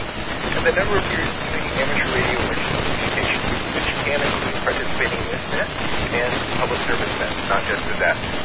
and 0.56 0.64
the 0.64 0.72
number 0.72 1.04
of 1.04 1.04
years 1.12 1.28
doing 1.52 1.68
amateur 1.84 2.08
radio 2.16 2.40
emergency 2.48 2.80
communication, 2.96 3.44
which 3.76 3.92
can 4.08 4.24
include 4.24 4.56
participating 4.64 5.20
with 5.28 5.44
net 5.52 5.68
and 6.16 6.32
public 6.64 6.80
service 6.88 7.12
net, 7.20 7.36
not 7.52 7.68
just 7.68 7.84
disaster. 7.92 8.40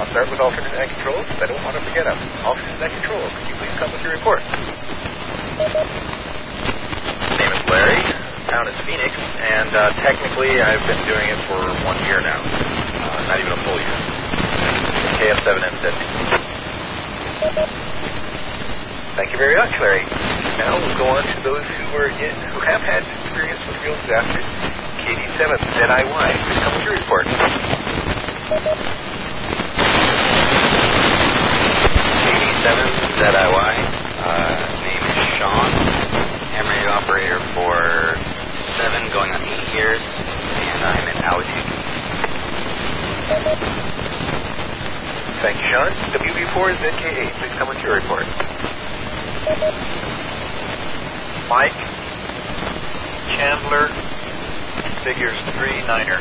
I'll 0.00 0.08
start 0.16 0.32
with 0.32 0.40
alternate 0.40 0.72
net 0.72 0.88
control, 0.96 1.20
because 1.28 1.44
I 1.44 1.46
don't 1.52 1.60
want 1.60 1.76
to 1.76 1.84
forget 1.84 2.08
them. 2.08 2.16
Alternate 2.40 2.80
net 2.80 2.92
control, 3.04 3.20
could 3.20 3.52
you 3.52 3.56
please 3.60 3.76
come 3.76 3.92
with 3.92 4.00
your 4.00 4.16
report? 4.16 4.40
name 7.36 7.52
is 7.52 7.60
Larry. 7.68 8.15
Town 8.46 8.62
is 8.70 8.78
Phoenix, 8.86 9.10
and 9.10 9.74
uh, 9.74 9.90
technically 10.06 10.62
I've 10.62 10.86
been 10.86 11.02
doing 11.02 11.26
it 11.34 11.40
for 11.50 11.58
one 11.82 11.98
year 12.06 12.22
now. 12.22 12.38
Uh, 12.38 13.26
not 13.26 13.42
even 13.42 13.50
a 13.50 13.60
full 13.66 13.74
year. 13.74 13.98
KF7MZD. 15.18 15.98
Thank 19.18 19.34
you 19.34 19.38
very 19.38 19.58
much, 19.58 19.74
Larry. 19.82 20.06
Now 20.62 20.78
we'll 20.78 20.94
go 20.94 21.10
on 21.10 21.26
to 21.26 21.34
those 21.42 21.66
who 21.66 21.86
are 21.98 22.06
in, 22.06 22.30
who 22.54 22.62
have 22.62 22.78
had 22.86 23.02
experience 23.26 23.58
with 23.66 23.82
real 23.82 23.98
disasters. 24.06 24.46
KD7 25.02 25.42
ZIY, 25.82 26.30
please 26.46 26.62
come 26.62 26.74
with 26.78 26.84
your 26.86 26.94
report. 27.02 27.26
KD7ZIY. 32.30 33.74
Uh, 34.22 34.54
name 34.86 35.02
is 35.02 35.18
Sean. 35.34 36.06
Radio 36.66 36.90
operator 36.90 37.38
for 37.54 38.35
seven, 38.76 39.08
going 39.12 39.32
on 39.32 39.40
eight 39.40 39.68
years, 39.72 40.00
and 40.00 40.84
I'm 40.84 41.08
in 41.08 41.16
Alatoona. 41.24 41.76
Thank 45.40 45.56
you, 45.56 45.66
Sean. 45.68 45.92
WB4ZKA, 46.12 47.24
please 47.40 47.54
come 47.56 47.68
with 47.68 47.80
your 47.80 47.96
report. 47.96 48.28
Mike 51.48 51.78
Chandler, 53.32 53.88
figures 55.04 55.38
3 55.56 55.86
niner, 55.88 56.20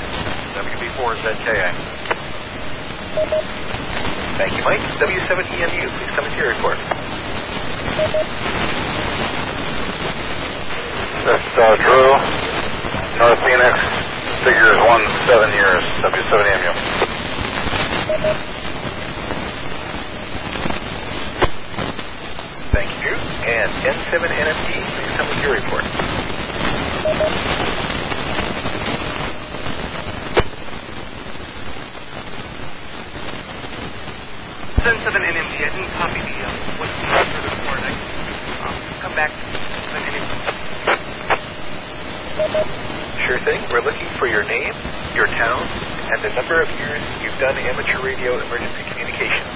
WB4ZKA. 0.56 1.70
Thank 4.38 4.56
you, 4.56 4.64
Mike. 4.64 4.80
W7EMU, 5.04 5.88
please 5.98 6.12
come 6.16 6.24
with 6.24 6.36
your 6.40 6.50
report. 6.56 6.78
This 11.26 11.42
uh, 11.58 11.76
Drew, 11.82 12.10
North 13.18 13.42
Phoenix, 13.42 13.74
figures 14.46 14.78
one 14.86 15.02
seven 15.26 15.50
years, 15.58 15.82
W7MU. 16.06 16.72
Thank 22.72 22.92
you, 23.02 23.14
And 23.18 23.72
N7NFD, 23.90 24.70
please 24.70 25.12
come 25.18 25.28
with 25.30 25.42
your 25.42 25.54
report. 25.58 25.84
Seven 34.84 35.00
seven 35.02 35.22
NMD. 35.26 35.54
I 35.58 35.70
didn't 35.74 35.90
copy 35.98 36.22
the 36.22 36.38
uh, 36.46 36.54
what's 36.78 36.94
the 36.94 37.42
report. 37.50 37.82
I 37.82 37.90
um, 38.70 38.76
come 39.02 39.16
back. 39.16 39.55
Sure 42.36 43.40
thing. 43.48 43.64
We're 43.72 43.80
looking 43.80 44.12
for 44.20 44.28
your 44.28 44.44
name, 44.44 44.76
your 45.16 45.24
town, 45.40 45.64
and 46.12 46.20
the 46.20 46.36
number 46.36 46.60
of 46.60 46.68
years 46.76 47.00
you've 47.24 47.40
done 47.40 47.56
amateur 47.56 48.04
radio 48.04 48.36
emergency 48.44 48.84
communications. 48.92 49.48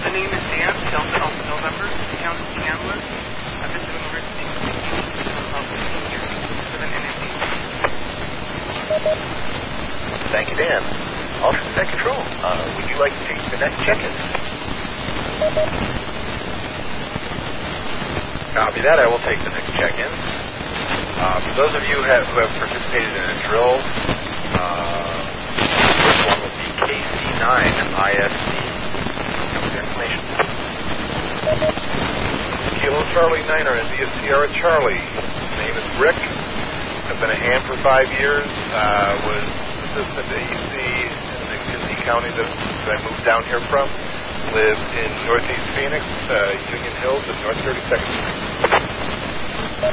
The 0.00 0.08
name 0.08 0.32
is 0.32 0.40
Dan. 0.48 0.72
Delta 0.88 1.20
Alpha 1.20 1.44
November. 1.52 1.84
Town 2.24 2.40
is 2.40 2.48
Chandler. 2.56 2.96
I've 2.96 3.76
been 3.76 3.84
doing 3.84 4.00
emergency 4.08 4.48
communications 4.48 5.20
for 5.20 5.36
about 5.52 5.68
15 5.76 6.16
years. 6.16 6.24
NMD. 6.80 7.28
Thank 10.32 10.48
you, 10.48 10.56
Dan. 10.56 10.80
Net 11.76 11.92
control. 11.92 12.24
Uh, 12.40 12.64
would 12.80 12.88
you 12.88 12.96
like 12.96 13.12
to 13.12 13.20
take 13.28 13.36
the 13.52 13.60
next 13.60 13.76
check-in? 13.84 14.16
Copy 18.56 18.80
that. 18.80 18.96
I 18.96 19.04
will 19.04 19.20
take 19.20 19.36
the 19.44 19.52
next 19.52 19.68
check-in. 19.76 20.08
Uh, 20.08 21.44
for 21.44 21.52
those 21.60 21.76
of 21.76 21.84
you 21.84 22.00
who 22.00 22.08
have, 22.08 22.24
who 22.32 22.40
have 22.40 22.48
participated 22.56 23.12
in 23.12 23.20
a 23.20 23.36
drill, 23.52 23.76
uh, 23.76 25.12
the 25.60 25.68
first 26.00 26.20
one 26.24 26.40
will 26.40 26.56
be 26.56 26.68
KC9 26.88 27.52
ISC. 28.00 28.48
Come 29.52 29.60
with 29.60 29.76
your 29.76 29.84
information. 29.84 30.20
Kilo 32.80 33.04
Charlie 33.12 33.44
Niner 33.44 33.76
and 33.76 33.92
via 33.92 34.08
Sierra 34.24 34.48
Charlie. 34.56 35.04
Name 35.60 35.76
is 35.76 35.84
Rick. 36.00 36.16
I've 36.16 37.20
been 37.20 37.36
a 37.36 37.40
ham 37.52 37.60
for 37.68 37.76
five 37.84 38.08
years. 38.16 38.48
Uh, 38.72 39.20
was 39.36 39.44
assistant 39.92 40.32
AEC 40.32 40.74
in 40.80 41.44
the 41.52 41.58
Kissimmee 41.60 42.00
County 42.08 42.32
that, 42.32 42.48
that 42.48 42.88
I 42.88 43.04
moved 43.04 43.20
down 43.28 43.44
here 43.52 43.60
from. 43.68 43.84
Live 44.56 44.80
in 44.96 45.10
Northeast 45.28 45.68
Phoenix, 45.76 46.00
uh, 46.32 46.72
Union 46.72 46.96
Hills, 47.04 47.20
and 47.28 47.36
North 47.44 47.60
32nd 47.60 48.00
Street. 48.00 48.45
Thank 49.76 49.92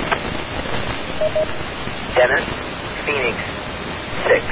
Dennis, 1.16 2.44
Phoenix, 3.06 3.38
6, 4.28 4.46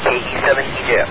KE7EJF. 0.00 1.08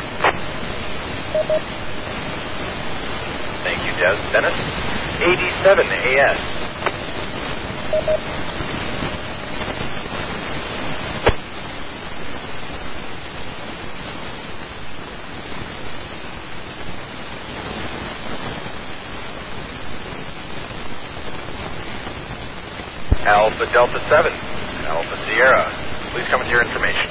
Thank 3.63 3.85
you, 3.85 3.93
Des. 4.01 4.17
Dennis. 4.33 4.57
AD7AS. 5.21 6.65
Alpha 23.27 23.65
Delta 23.71 23.99
7, 24.09 24.54
Alpha 25.05 25.21
Sierra. 25.29 25.69
Please 26.13 26.25
come 26.29 26.39
with 26.41 26.49
your 26.49 26.65
information. 26.65 27.05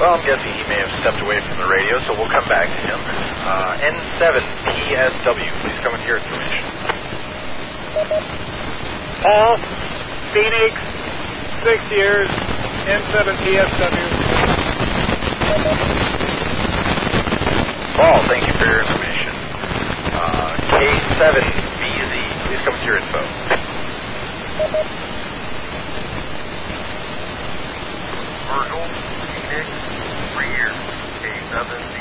Well, 0.00 0.14
I'm 0.14 0.24
guessing 0.24 0.54
he 0.54 0.64
may 0.72 0.80
have 0.80 0.94
stepped 1.02 1.20
away 1.20 1.36
from 1.44 1.58
the 1.60 1.68
radio, 1.68 1.98
so 2.06 2.16
we'll 2.16 2.30
come 2.32 2.48
back 2.48 2.70
to 2.72 2.80
him. 2.88 3.00
Uh, 3.44 3.76
N7PSW, 3.84 5.50
please 5.60 5.78
come 5.84 5.92
with 5.92 6.06
your 6.08 6.16
information. 6.16 6.64
Paul, 9.20 9.56
Phoenix, 10.32 10.72
six 11.60 11.82
years, 11.92 12.30
N7PSW. 12.88 14.17
Paul, 17.98 18.22
thank 18.30 18.46
you 18.46 18.54
for 18.54 18.62
your 18.66 18.78
information. 18.78 19.34
Uh, 20.14 20.54
K7VZ, 20.78 22.14
please 22.46 22.62
come 22.62 22.74
with 22.78 22.86
your 22.86 22.98
info. 23.02 23.18
Virgil, 28.46 28.86
Phoenix, 29.34 29.66
three 30.34 30.50
years, 30.54 30.78
K7VZ. 31.26 31.98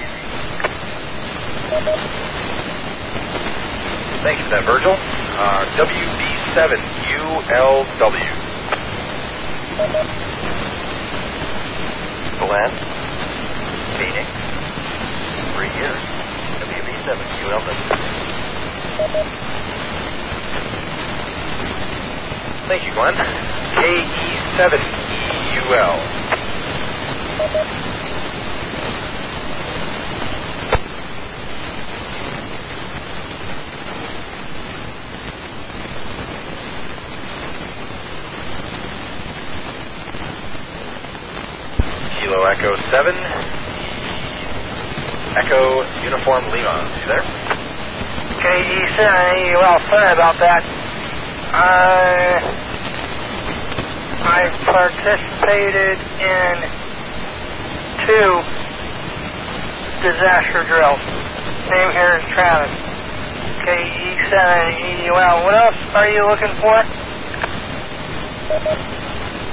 Thank 4.24 4.38
you 4.40 4.46
for 4.46 4.52
that, 4.54 4.66
Virgil. 4.66 4.94
Uh, 4.94 5.66
WB7ULW. 5.78 8.34
Glenn, 12.38 12.70
Phoenix, 12.70 12.97
three 15.58 15.74
years, 15.74 15.98
WB7, 16.62 17.18
ULW. 17.42 17.74
Thank 22.68 22.86
you, 22.86 22.94
Glenn. 22.94 23.16
KE7EUL. 23.74 24.78
Kilo 42.20 42.44
Echo 42.44 42.76
7. 42.92 43.57
Echo 45.38 45.86
Uniform 46.02 46.50
Lima. 46.50 46.82
You 46.98 47.06
there? 47.06 47.26
KE7, 48.42 49.62
well, 49.62 49.78
sorry 49.86 50.12
about 50.14 50.38
that. 50.42 50.62
I, 51.54 52.42
I 54.26 54.42
participated 54.66 55.98
in 56.22 56.54
two 58.06 58.30
disaster 60.02 60.66
drills. 60.66 61.02
Name 61.70 61.92
here 61.94 62.18
is 62.18 62.26
Travis. 62.34 62.74
KE7EUL. 63.62 65.44
What 65.44 65.54
else 65.54 65.78
are 65.94 66.10
you 66.10 66.26
looking 66.26 66.54
for? 66.62 66.82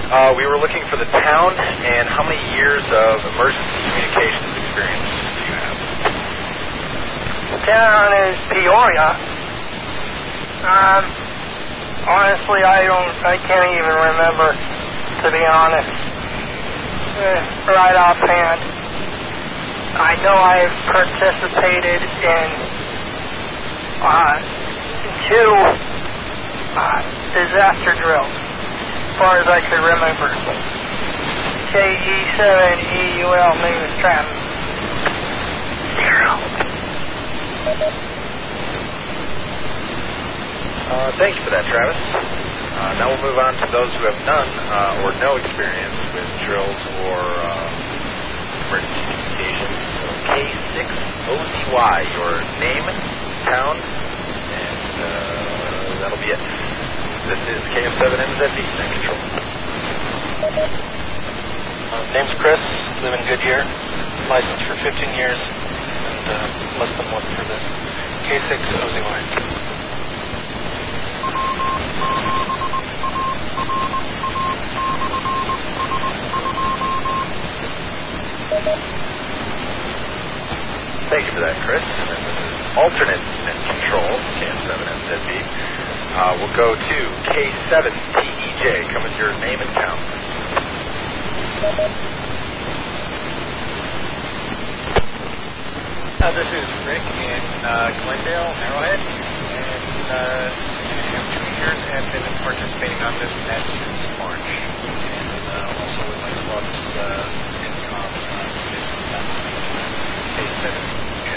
Uh, 0.09 0.33
we 0.37 0.47
were 0.47 0.57
looking 0.59 0.85
for 0.89 0.97
the 0.97 1.09
town 1.27 1.53
and 1.59 2.09
how 2.09 2.23
many 2.23 2.41
years 2.55 2.85
of 2.89 3.19
emergency 3.35 3.81
communications 3.91 4.49
experience 4.65 5.09
you? 5.13 5.14
Town 7.65 8.13
is 8.29 8.37
Peoria. 8.53 9.09
Um, 10.69 11.05
honestly, 12.13 12.61
I 12.61 12.85
don't, 12.85 13.09
I 13.25 13.41
can't 13.41 13.73
even 13.73 13.89
remember, 14.05 14.53
to 15.25 15.29
be 15.33 15.41
honest. 15.49 15.89
Uh, 17.17 17.73
right 17.73 17.97
offhand. 17.97 18.61
I 19.97 20.13
know 20.21 20.37
I've 20.37 20.77
participated 20.93 22.05
in 22.05 22.49
uh, 24.05 24.37
two 25.33 25.53
uh, 26.77 27.01
disaster 27.33 27.97
drills, 27.97 28.29
as 28.29 29.17
far 29.17 29.41
as 29.41 29.49
I 29.49 29.65
could 29.65 29.81
remember. 29.89 30.29
KE7EUL, 31.73 33.53
name 33.65 33.81
is 33.89 33.95
Travis. 34.05 34.37
Zero. 35.97 36.74
Uh, 37.65 37.73
thank 41.17 41.33
you 41.33 41.41
for 41.41 41.49
that, 41.49 41.65
Travis. 41.65 41.97
Uh, 42.77 42.93
now 43.01 43.09
we'll 43.09 43.25
move 43.25 43.41
on 43.41 43.57
to 43.57 43.65
those 43.73 43.89
who 43.97 44.05
have 44.05 44.21
none 44.29 44.53
uh, 44.69 45.01
or 45.01 45.17
no 45.17 45.41
experience 45.41 45.97
with 46.13 46.29
drills 46.45 46.77
or 47.09 47.17
uh, 47.41 48.69
emergency 48.69 49.01
communications. 49.01 49.81
So 49.97 50.05
K6OZY, 50.29 51.97
your 52.13 52.45
name, 52.61 52.85
town, 53.49 53.81
and 53.81 54.85
uh, 55.01 56.05
that'll 56.05 56.21
be 56.21 56.37
it. 56.37 56.43
This 57.33 57.41
is 57.49 57.65
KF7MZB, 57.73 58.61
Net 58.61 58.93
Control. 58.93 59.17
Uh, 61.97 62.13
name's 62.13 62.37
Chris, 62.45 62.61
live 63.01 63.17
in 63.17 63.25
Goodyear, 63.25 63.65
licensed 64.29 64.69
for 64.69 64.77
15 64.85 65.17
years, 65.17 65.41
and 66.05 66.25
uh, 66.29 66.81
less 66.81 66.93
than 66.97 67.09
one 67.13 67.25
for 67.33 67.45
this. 67.49 67.65
K6 68.29 68.53
OZY. 68.85 69.65
Thank 81.11 81.27
you 81.27 81.33
for 81.33 81.41
that, 81.41 81.55
Chris. 81.63 81.85
And 81.85 82.09
then 82.11 82.23
this 82.27 82.39
is 82.43 82.65
alternate 82.75 83.23
net 83.47 83.55
control, 83.71 84.11
KF7MZB. 84.41 85.31
Uh, 86.17 86.39
we'll 86.41 86.57
go 86.57 86.75
to 86.75 86.99
K7TEJ. 87.35 88.91
Come 88.93 89.03
with 89.05 89.17
your 89.19 89.31
name 89.39 89.61
and 89.61 89.71
town. 89.79 90.01
Uh, 96.25 96.33
this 96.33 96.49
is 96.57 96.65
Rick 96.89 97.05
in 97.21 97.43
uh, 97.69 97.93
Glendale, 98.01 98.57
Arrowhead, 98.57 98.97
and 98.97 100.09
uh, 100.09 100.57
I 100.57 101.21
have 101.21 101.29
two 101.37 101.45
years 101.53 101.77
and 101.85 102.01
been 102.17 102.25
participating 102.41 102.97
on 103.05 103.13
this 103.21 103.29
net 103.45 103.61
since 103.61 104.09
March, 104.17 104.41
and 104.41 105.29
uh, 105.53 105.85
also 105.85 106.01
with 106.09 106.17
my 106.25 106.33
club's 106.49 106.81
uh, 106.97 107.29
income 107.61 108.09
uh, 108.09 108.41
K7J. 110.33 111.29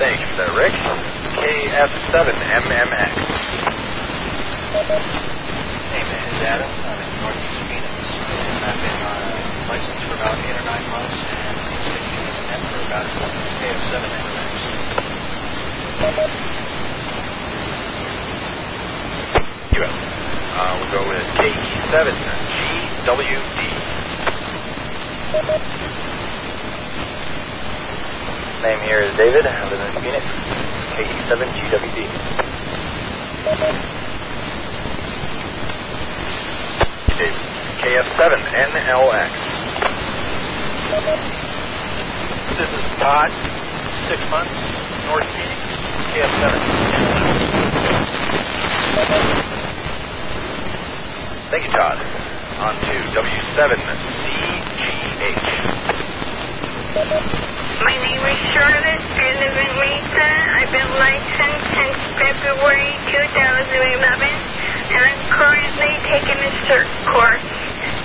Thank 0.00 0.16
for 0.32 0.48
that, 0.48 0.48
Rick. 0.56 0.72
KF7MMX. 1.36 3.20
Name 5.92 6.08
is 6.08 6.40
Adam. 6.40 6.72
I'm 6.72 7.04
in 7.04 7.12
Northeast 7.20 7.60
Phoenix, 7.68 7.92
and 8.32 8.64
I've 8.64 8.80
been 8.80 8.96
uh, 9.04 9.31
licensed 9.68 10.02
for 10.08 10.14
about 10.14 10.38
eight 10.42 10.56
or 10.58 10.64
nine 10.66 10.82
months, 10.90 11.14
and 11.14 11.56
been 11.70 11.86
using 12.18 12.46
net 12.50 12.60
for 12.66 12.82
about 12.82 13.06
a 13.06 13.14
month. 13.20 13.34
KF7 13.62 14.02
MMX. 14.02 14.50
US. 19.72 19.88
Uh, 20.52 20.76
we'll 20.78 20.92
go 20.92 21.00
with 21.08 21.24
KE7GWD. 21.38 23.58
Name 28.62 28.80
here 28.86 29.02
is 29.02 29.16
David. 29.16 29.46
I 29.46 29.48
live 29.70 29.80
in 29.80 29.92
Phoenix. 30.02 30.24
KE7GWD. 30.94 31.98
David. 37.18 37.40
KF7NLX. 37.82 39.51
This 40.92 42.68
is 42.68 42.84
Todd, 43.00 43.32
six 44.12 44.20
months, 44.28 44.52
North 45.08 45.24
Phoenix, 45.24 45.56
KF7. 46.12 46.52
Thank 51.48 51.64
you, 51.64 51.72
Todd. 51.72 51.96
On 52.60 52.76
to 52.76 52.92
W7CGH. 53.08 55.48
My 57.88 57.96
name 57.96 58.20
is 58.28 58.40
Charlotte. 58.52 59.00
I 59.00 59.32
live 59.40 59.56
in 59.64 59.72
Mesa. 59.80 60.28
I've 60.60 60.76
been 60.76 60.92
licensed 61.00 61.72
since 61.72 61.96
February 62.20 62.92
2011, 63.08 64.28
and 64.92 65.00
I'm 65.08 65.24
currently 65.40 65.92
taking 66.12 66.36
a 66.36 66.52
cert 66.68 66.84
course, 67.08 67.48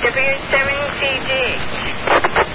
W7CG. 0.07 2.46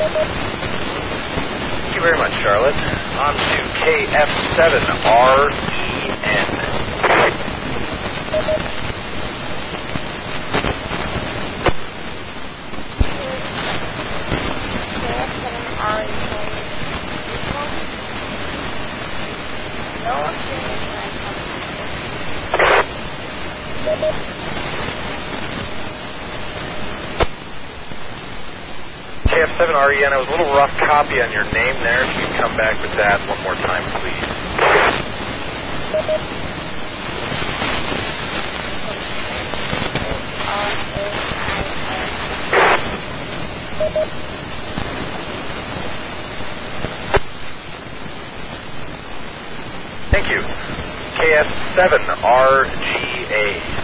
Thank 0.00 1.92
you 1.92 2.00
very 2.00 2.16
much, 2.16 2.32
Charlotte. 2.40 2.72
On 3.20 3.36
to 3.36 3.60
KF7REN. 3.84 6.39
KF7REN, 29.80 30.12
I 30.12 30.18
was 30.18 30.28
a 30.28 30.32
little 30.32 30.52
rough 30.52 30.76
copy 30.76 31.22
on 31.22 31.32
your 31.32 31.44
name 31.52 31.80
there. 31.80 32.04
If 32.04 32.20
you 32.20 32.26
could 32.26 32.36
come 32.36 32.54
back 32.56 32.78
with 32.82 32.92
that 33.00 33.18
one 33.26 33.40
more 33.42 33.54
time, 33.54 33.82
please. 33.96 34.20
Thank 50.10 50.28
you. 50.28 50.40
KF7RGA. 51.16 53.80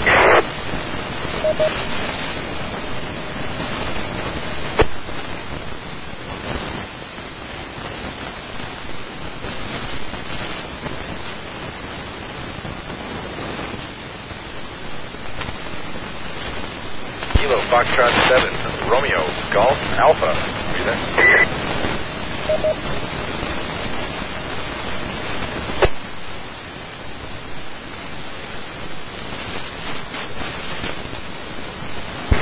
Kilo 17.36 17.60
Foxtrot 17.70 18.12
7, 18.28 18.88
Romeo, 18.90 19.22
Golf, 19.52 19.78
Alpha. 20.02 20.32
Are 20.32 20.78
you 20.78 20.84
there? 20.84 20.96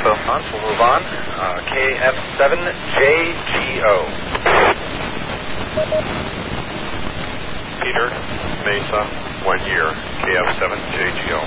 So, 0.03 0.11
on, 0.13 0.43
we'll 0.53 0.63
move 0.71 0.81
on. 0.81 1.03
Uh, 1.03 1.61
KF7JGO. 1.69 3.97
Peter 7.83 8.09
Mesa, 8.65 9.03
one 9.45 9.61
year, 9.67 9.87
KF7JGO. 10.25 11.41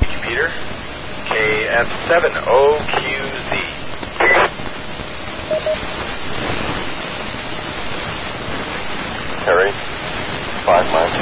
Thank 0.00 0.12
you, 0.12 0.20
Peter. 0.28 0.48
KF7OQZ. 1.28 3.52
Harry, 9.46 9.72
five 10.64 10.84
months, 10.92 11.16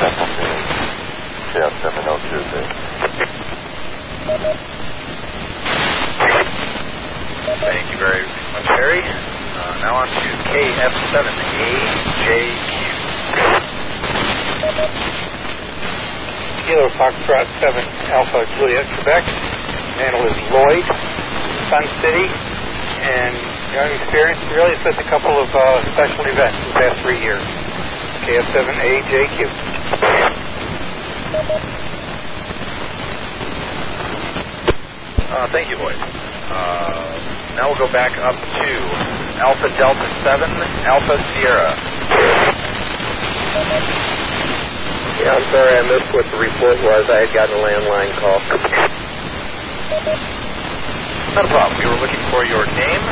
second 0.00 0.30
being 0.40 0.64
KF702Z. 1.52 2.52
Thank 7.60 7.86
you 7.92 7.98
very 7.98 8.24
much, 8.52 8.66
Harry. 8.72 9.02
Uh, 9.02 9.80
now 9.84 9.96
on 10.00 10.08
to 10.08 10.28
KF7AJQ. 10.52 12.26
Kilo 16.66 16.88
Foxtrot 16.98 17.46
7 17.62 17.78
Alpha 18.10 18.42
Juliet, 18.58 18.86
Quebec. 18.98 19.24
Handle 20.02 20.26
is 20.26 20.36
Lloyd, 20.50 20.84
Sun 21.70 21.84
City, 22.02 22.26
and 22.26 23.32
young 23.72 23.90
experience 24.02 24.40
really 24.52 24.72
it's 24.74 24.84
with 24.84 24.98
a 24.98 25.08
couple 25.08 25.38
of 25.38 25.48
uh, 25.54 25.80
special 25.94 26.24
events 26.26 26.56
in 26.58 26.68
the 26.68 26.74
past 26.74 27.00
three 27.04 27.20
years. 27.22 27.44
KF7AJQ. 28.26 29.38
Uh, 35.30 35.46
thank 35.54 35.70
you, 35.70 35.78
Lloyd. 35.78 35.94
Uh, 35.94 37.54
now 37.54 37.70
we'll 37.70 37.78
go 37.78 37.86
back 37.94 38.18
up 38.18 38.34
to 38.34 38.70
Alpha 39.38 39.70
Delta 39.78 40.08
7, 40.26 40.42
Alpha 40.90 41.16
Sierra. 41.38 41.70
Yeah, 45.22 45.38
I'm 45.38 45.46
sorry 45.54 45.78
I 45.78 45.82
missed 45.86 46.10
what 46.10 46.26
the 46.26 46.38
report 46.42 46.82
was. 46.82 47.06
I 47.06 47.30
had 47.30 47.30
gotten 47.30 47.54
a 47.54 47.62
landline 47.62 48.10
call. 48.18 48.42
Not 51.30 51.46
a 51.46 51.50
problem. 51.54 51.78
We 51.78 51.86
were 51.86 52.00
looking 52.02 52.26
for 52.34 52.42
your 52.42 52.66
name, 52.74 53.02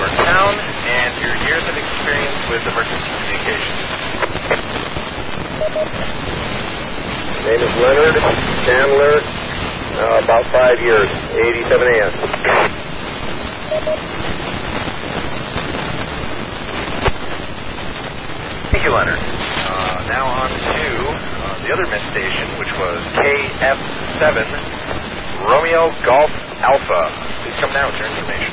your 0.00 0.08
town, 0.24 0.52
and 0.56 1.12
your 1.20 1.36
years 1.44 1.64
of 1.68 1.76
experience 1.76 2.40
with 2.48 2.64
emergency 2.72 3.10
communications. 3.20 3.91
Name 7.46 7.62
is 7.62 7.74
Leonard 7.78 8.16
Chandler. 8.66 9.22
Uh, 9.22 10.18
about 10.24 10.42
five 10.50 10.80
years, 10.80 11.06
87 11.30 11.86
AS. 11.94 12.14
Thank 18.72 18.82
you, 18.82 18.90
Leonard. 18.90 19.18
Uh, 19.20 20.06
now 20.10 20.26
on 20.26 20.50
to 20.50 20.58
uh, 20.66 21.62
the 21.62 21.70
other 21.72 21.86
miss 21.86 22.02
station, 22.10 22.58
which 22.58 22.72
was 22.82 22.98
KF7 23.22 24.42
Romeo 25.46 25.92
Golf 26.02 26.30
Alpha. 26.66 27.14
Please 27.44 27.60
come 27.60 27.70
now 27.70 27.86
with 27.86 27.98
your 28.00 28.08
information. 28.10 28.50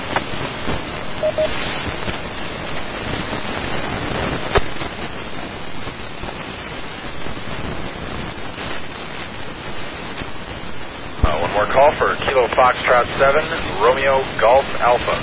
Uh, 11.29 11.37
one 11.45 11.53
more 11.53 11.69
call 11.69 11.93
for 12.01 12.17
Kilo 12.25 12.49
Foxtrot 12.57 13.05
7 13.21 13.85
Romeo 13.85 14.17
Golf 14.41 14.65
Alpha. 14.81 15.13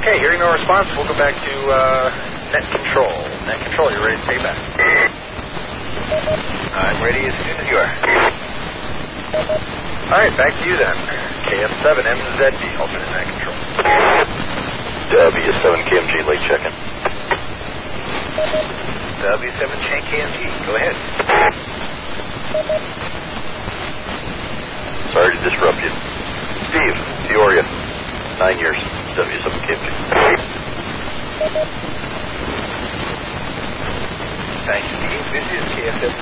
Okay, 0.00 0.16
hearing 0.24 0.40
no 0.40 0.56
response, 0.56 0.88
we'll 0.96 1.04
go 1.04 1.12
back 1.20 1.36
to 1.36 1.54
uh, 1.68 2.08
net 2.48 2.64
control. 2.72 3.12
Net 3.44 3.60
control, 3.68 3.92
you're 3.92 4.00
ready 4.00 4.16
to 4.16 4.24
take 4.24 4.40
back? 4.40 4.56
I'm 6.72 7.04
ready 7.04 7.28
as 7.28 7.36
soon 7.44 7.60
as 7.60 7.68
you 7.68 7.76
are. 7.76 7.92
All 10.08 10.16
right, 10.16 10.32
back 10.40 10.56
to 10.56 10.64
you 10.64 10.80
then. 10.80 10.96
KF7MZD, 11.52 12.80
alternate 12.80 13.12
net 13.12 13.28
control. 13.36 13.58
W7KMG, 15.12 16.24
late 16.24 16.40
check-in. 16.48 16.93
W7 18.34 19.62
Chain 19.86 20.02
KMG, 20.10 20.38
go 20.66 20.74
ahead. 20.74 20.96
Sorry 25.14 25.30
to 25.30 25.40
disrupt 25.46 25.78
you. 25.78 25.92
Steve, 26.66 26.98
Peoria, 27.30 27.62
nine 28.42 28.58
years, 28.58 28.74
W7KMG. 29.14 29.86
Thank 34.66 34.82
you, 34.82 34.96
Steve. 34.98 35.24
This 35.30 35.46
is 35.54 35.62
KSF 35.78 36.14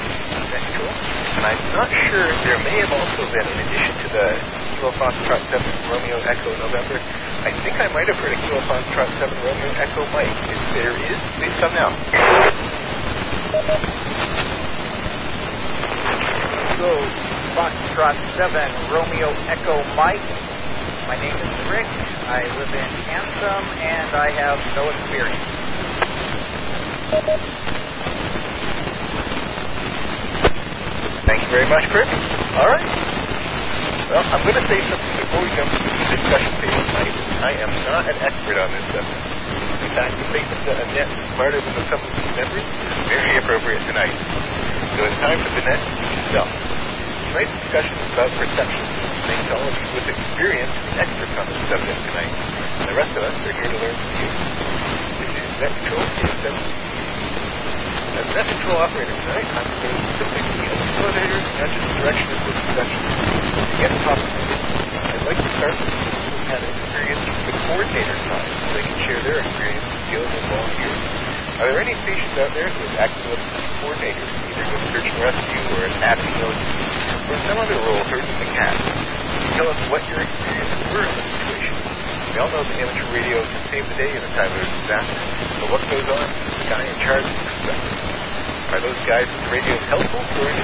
Central, 0.52 0.88
and 0.92 1.44
I'm 1.48 1.64
not 1.72 1.88
sure 1.88 2.28
there 2.44 2.60
may 2.60 2.76
have 2.84 2.92
also 2.92 3.24
been, 3.32 3.46
in 3.48 3.58
addition 3.64 3.92
to 4.04 4.08
the 4.12 4.61
Kilo 4.82 4.98
Foxtrot 4.98 5.38
7 5.46 5.94
Romeo 5.94 6.18
Echo 6.26 6.50
November, 6.58 6.98
I 6.98 7.54
think 7.62 7.78
I 7.78 7.86
might 7.94 8.10
have 8.10 8.18
heard 8.18 8.34
a 8.34 8.40
Kilo 8.42 8.58
Foxtrot 8.66 9.06
7 9.14 9.30
Romeo 9.46 9.70
Echo 9.78 10.02
Mike. 10.10 10.26
If 10.50 10.58
there 10.74 10.90
is, 10.98 11.18
please 11.38 11.54
come 11.62 11.70
now. 11.70 11.94
Kilo 16.74 16.98
Foxtrot 17.54 18.18
7 18.34 18.90
Romeo 18.90 19.30
Echo 19.46 19.78
Mike. 19.94 20.26
My 21.06 21.14
name 21.14 21.30
is 21.30 21.54
Rick. 21.70 21.86
I 22.26 22.42
live 22.58 22.74
in 22.74 22.90
Anthem, 23.06 23.62
and 23.78 24.10
I 24.18 24.34
have 24.34 24.58
no 24.74 24.90
experience. 24.90 25.46
Thank 31.22 31.38
you 31.46 31.50
very 31.54 31.70
much, 31.70 31.86
Chris. 31.94 32.08
All 32.58 32.66
right. 32.66 33.11
Well, 34.12 34.20
I'm 34.28 34.44
going 34.44 34.60
to 34.60 34.68
say 34.68 34.76
something 34.92 35.14
before 35.24 35.40
we 35.40 35.48
jump 35.56 35.72
into 35.72 35.88
the 35.88 36.08
discussion 36.20 36.52
phase 36.60 36.84
tonight. 36.84 37.16
I 37.48 37.52
am 37.64 37.72
not 37.88 38.04
an 38.04 38.20
expert 38.20 38.60
on 38.60 38.68
this 38.68 38.84
subject. 38.92 39.24
In 39.88 39.90
fact, 39.96 40.20
the 40.20 40.28
statement 40.28 40.60
that 40.68 40.76
Annette 40.84 41.08
is 41.16 41.20
smarter 41.32 41.56
than 41.64 41.72
the 41.72 41.84
sum 41.88 41.96
of 41.96 42.12
memories 42.36 42.68
is 42.84 42.92
very 43.08 43.40
appropriate 43.40 43.80
tonight. 43.88 44.12
So 44.12 45.08
it's 45.08 45.16
time 45.16 45.40
for 45.40 45.48
the 45.56 45.64
net 45.64 45.80
itself. 46.28 46.52
Tonight's 47.32 47.56
discussion 47.64 47.96
is 48.04 48.10
about 48.12 48.28
perception. 48.36 48.84
Thanks 49.32 49.48
to 49.48 49.52
all 49.56 49.64
of 49.64 49.72
you 49.80 49.88
with 49.96 50.04
experience 50.12 50.76
and 50.76 50.96
experts 51.00 51.32
on 51.40 51.48
this 51.48 51.62
subject 51.72 52.00
tonight. 52.04 52.36
And 52.84 52.86
the 52.92 52.96
rest 53.00 53.16
of 53.16 53.24
us 53.24 53.32
are 53.32 53.56
here 53.64 53.70
to 53.72 53.78
learn 53.80 53.96
from 53.96 54.12
you. 54.12 54.28
This 55.24 55.32
is 55.40 55.56
Net 55.56 55.72
Control 55.88 56.04
K7. 56.20 56.46
As 56.52 58.28
Net 58.36 58.44
Control 58.44 58.76
Operator 58.76 59.16
tonight, 59.24 59.48
I'm 59.56 59.72
going 59.80 59.96
to 60.20 60.61
a 60.92 61.08
and 61.08 61.48
nudge 61.56 61.72
the 61.72 61.92
direction 62.04 62.28
of 62.36 62.40
this 62.44 62.58
discussion. 62.68 63.00
To 63.00 63.76
get 63.80 63.90
topic 64.04 64.28
I'd 64.28 65.24
like 65.24 65.40
to 65.40 65.50
start 65.56 65.74
with 65.80 65.88
people 65.88 66.20
who've 66.28 66.48
had 66.52 66.60
experience 66.60 67.22
from 67.24 67.38
the 67.48 67.54
coordinator 67.64 68.16
side 68.28 68.50
so 68.60 68.66
they 68.76 68.84
can 68.84 68.98
share 69.08 69.20
their 69.24 69.40
experience, 69.40 69.86
skills, 70.08 70.28
and 70.28 70.44
volunteers. 70.52 71.00
Are 71.64 71.66
there 71.72 71.80
any 71.80 71.96
stations 72.04 72.34
out 72.36 72.52
there 72.52 72.68
who 72.68 72.80
have 72.92 73.08
acted 73.08 73.24
with 73.24 73.40
coordinators, 73.80 74.32
either 74.52 74.64
with 74.68 74.84
search 74.92 75.08
and 75.08 75.18
rescue 75.24 75.64
or 75.72 75.82
an 75.88 75.96
APIO 75.96 76.48
or 76.52 77.36
some 77.48 77.56
other 77.56 77.78
role 77.88 78.02
herding 78.12 78.36
the 78.36 78.50
cat? 78.52 78.76
Tell 79.56 79.68
us 79.72 79.80
what 79.88 80.04
your 80.12 80.20
experiences 80.20 80.82
were 80.92 81.08
in 81.08 81.14
this 81.16 81.28
situation. 81.40 81.72
We 82.32 82.36
all 82.36 82.52
know 82.52 82.64
that 82.68 82.76
amateur 82.76 83.08
radio 83.16 83.40
can 83.48 83.62
save 83.72 83.84
the 83.88 83.96
day 83.96 84.10
in 84.12 84.20
a 84.20 84.30
time 84.36 84.52
of 84.52 84.60
disaster, 84.60 85.20
but 85.56 85.68
what 85.72 85.82
goes 85.88 86.04
on 86.04 86.24
is 86.28 86.52
the 86.60 86.68
guy 86.68 86.84
in 86.84 86.96
charge 87.00 87.24
of 87.24 87.36
the 87.40 88.01
Are 88.72 88.80
those 88.80 88.96
guys 89.06 89.28
with 89.28 89.52
radios 89.52 89.84
helpful 89.88 90.20
or 90.40 90.50
is 90.50 90.56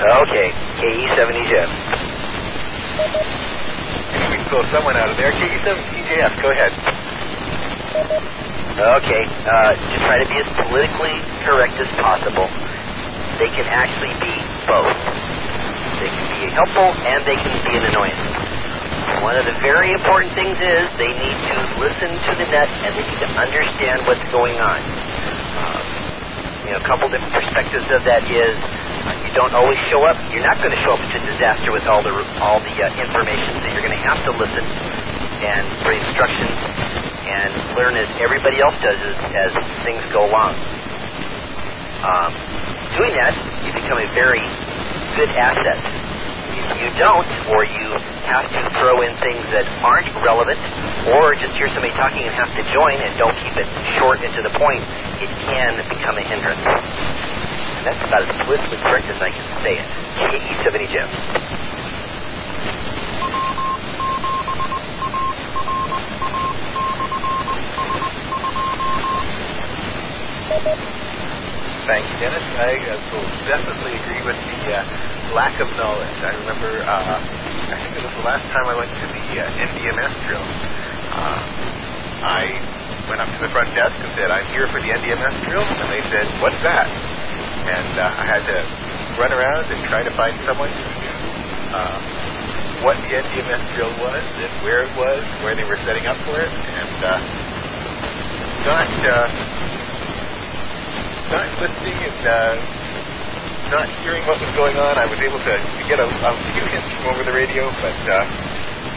Okay, 0.00 0.48
KE70JF. 0.80 1.70
we 4.30 4.38
throw 4.48 4.62
someone 4.72 4.96
out 4.96 5.10
of 5.10 5.16
there. 5.16 5.32
KE7TJF, 5.32 6.42
go 6.42 6.50
ahead. 6.50 6.72
Okay, 8.80 9.24
uh, 9.50 9.74
to 9.74 9.96
try 10.06 10.16
to 10.22 10.28
be 10.30 10.38
as 10.38 10.48
politically 10.62 11.16
correct 11.42 11.74
as 11.82 11.90
possible, 11.98 12.46
they 13.42 13.50
can 13.50 13.66
actually 13.66 14.14
be 14.22 14.34
both. 14.70 14.94
They 15.98 16.06
can 16.06 16.26
be 16.30 16.46
helpful 16.54 16.86
and 16.86 17.18
they 17.26 17.34
can 17.34 17.58
be 17.66 17.74
an 17.74 17.84
annoyance. 17.90 18.22
One 19.26 19.34
of 19.36 19.44
the 19.44 19.58
very 19.58 19.90
important 19.90 20.32
things 20.38 20.54
is 20.54 20.86
they 20.96 21.12
need 21.12 21.34
to 21.34 21.56
listen 21.82 22.14
to 22.14 22.32
the 22.38 22.46
net 22.46 22.70
and 22.86 22.94
they 22.94 23.04
need 23.04 23.20
to 23.26 23.30
understand 23.34 24.06
what's 24.06 24.22
going 24.30 24.56
on. 24.62 24.80
Um, 24.80 25.82
you 26.64 26.70
know, 26.72 26.80
a 26.80 26.86
couple 26.86 27.10
different 27.10 27.34
perspectives 27.34 27.90
of 27.90 28.06
that 28.06 28.22
is 28.30 28.54
uh, 28.54 29.12
you 29.26 29.32
don't 29.34 29.52
always 29.52 29.80
show 29.90 30.06
up. 30.06 30.16
You're 30.30 30.46
not 30.46 30.62
going 30.62 30.72
to 30.72 30.80
show 30.86 30.94
up 30.94 31.02
to 31.02 31.18
disaster 31.26 31.74
with 31.74 31.84
all 31.90 32.00
the 32.06 32.14
all 32.38 32.62
the 32.62 32.76
uh, 32.80 33.02
information, 33.02 33.50
so 33.60 33.66
you're 33.74 33.84
going 33.84 33.98
to 33.98 34.04
have 34.06 34.20
to 34.30 34.32
listen 34.38 34.62
and 35.40 35.64
for 35.82 35.90
instructions 35.96 36.89
and 37.30 37.78
learn 37.78 37.94
as 37.94 38.10
everybody 38.18 38.58
else 38.58 38.74
does 38.82 38.98
as, 38.98 39.14
as 39.14 39.50
things 39.86 40.02
go 40.10 40.26
along. 40.26 40.58
Um, 42.02 42.32
doing 42.98 43.14
that, 43.22 43.36
you 43.62 43.70
become 43.70 44.02
a 44.02 44.08
very 44.16 44.42
good 45.14 45.30
asset. 45.38 45.78
If 46.58 46.66
you 46.82 46.88
don't, 46.98 47.28
or 47.54 47.62
you 47.62 47.86
have 48.26 48.50
to 48.50 48.60
throw 48.82 49.06
in 49.06 49.14
things 49.22 49.44
that 49.54 49.66
aren't 49.86 50.10
relevant, 50.26 50.58
or 51.14 51.38
just 51.38 51.54
hear 51.54 51.70
somebody 51.70 51.94
talking 51.94 52.26
and 52.26 52.34
have 52.34 52.50
to 52.56 52.64
join 52.74 52.98
and 52.98 53.14
don't 53.14 53.36
keep 53.38 53.54
it 53.54 53.68
short 54.00 54.20
and 54.20 54.32
to 54.34 54.42
the 54.42 54.54
point, 54.58 54.82
it 55.22 55.30
can 55.46 55.78
become 55.86 56.18
a 56.18 56.24
hindrance. 56.26 56.62
And 56.66 57.84
that's 57.86 58.02
about 58.04 58.26
as 58.26 58.32
politically 58.44 58.80
correct 58.82 59.08
as 59.08 59.20
I 59.22 59.30
can 59.30 59.46
say 59.62 59.74
it. 59.78 59.86
KE70 60.18 60.88
Jim. 70.50 70.78
Thanks, 71.86 72.10
Dennis. 72.18 72.42
I 72.58 72.74
uh, 72.90 72.98
will 73.14 73.30
definitely 73.46 73.94
agree 74.02 74.22
with 74.26 74.34
the 74.34 74.74
uh, 74.74 74.82
lack 75.30 75.54
of 75.62 75.70
knowledge. 75.78 76.10
I 76.26 76.34
remember, 76.42 76.82
uh, 76.82 77.22
I 77.70 77.76
think 77.78 77.94
it 77.98 78.02
was 78.02 78.14
the 78.18 78.26
last 78.26 78.42
time 78.50 78.66
I 78.66 78.74
went 78.74 78.90
to 78.90 79.06
the 79.14 79.26
uh, 79.46 79.64
NDMS 79.70 80.14
drill. 80.26 80.42
Uh, 81.14 81.38
I 82.26 82.42
went 83.06 83.22
up 83.22 83.30
to 83.30 83.38
the 83.46 83.50
front 83.54 83.70
desk 83.78 83.94
and 83.94 84.10
said, 84.18 84.34
I'm 84.34 84.46
here 84.50 84.66
for 84.74 84.82
the 84.82 84.90
NDMS 84.90 85.46
drill. 85.46 85.62
And 85.62 85.86
they 85.86 86.02
said, 86.10 86.26
what's 86.42 86.58
that? 86.66 86.90
And 86.90 87.90
uh, 87.94 88.22
I 88.22 88.24
had 88.26 88.42
to 88.50 88.58
run 89.22 89.30
around 89.30 89.70
and 89.70 89.78
try 89.86 90.02
to 90.02 90.10
find 90.18 90.34
someone 90.42 90.70
who 90.70 90.86
knew 90.98 91.18
uh, 91.78 91.98
what 92.82 92.98
the 93.06 93.22
NDMS 93.22 93.62
drill 93.78 93.94
was 94.02 94.22
and 94.22 94.50
where 94.66 94.82
it 94.82 94.90
was, 94.98 95.22
where 95.46 95.54
they 95.54 95.64
were 95.64 95.78
setting 95.86 96.10
up 96.10 96.18
for 96.26 96.42
it. 96.42 96.50
And 96.50 96.98
uh, 97.06 97.18
not... 98.66 98.90
Uh, 98.98 99.79
not 101.30 101.46
listening 101.62 101.94
and 101.94 102.20
uh, 102.26 102.58
not 103.70 103.86
hearing 104.02 104.26
what 104.26 104.42
was 104.42 104.50
going 104.58 104.74
on. 104.74 104.98
I 104.98 105.06
was 105.06 105.18
able 105.22 105.38
to, 105.38 105.54
to 105.54 105.82
get 105.86 106.02
a, 106.02 106.06
a 106.10 106.32
few 106.50 106.64
hints 106.74 106.90
from 106.98 107.14
over 107.14 107.22
the 107.22 107.30
radio, 107.30 107.70
but 107.78 107.94
uh, 108.10 108.18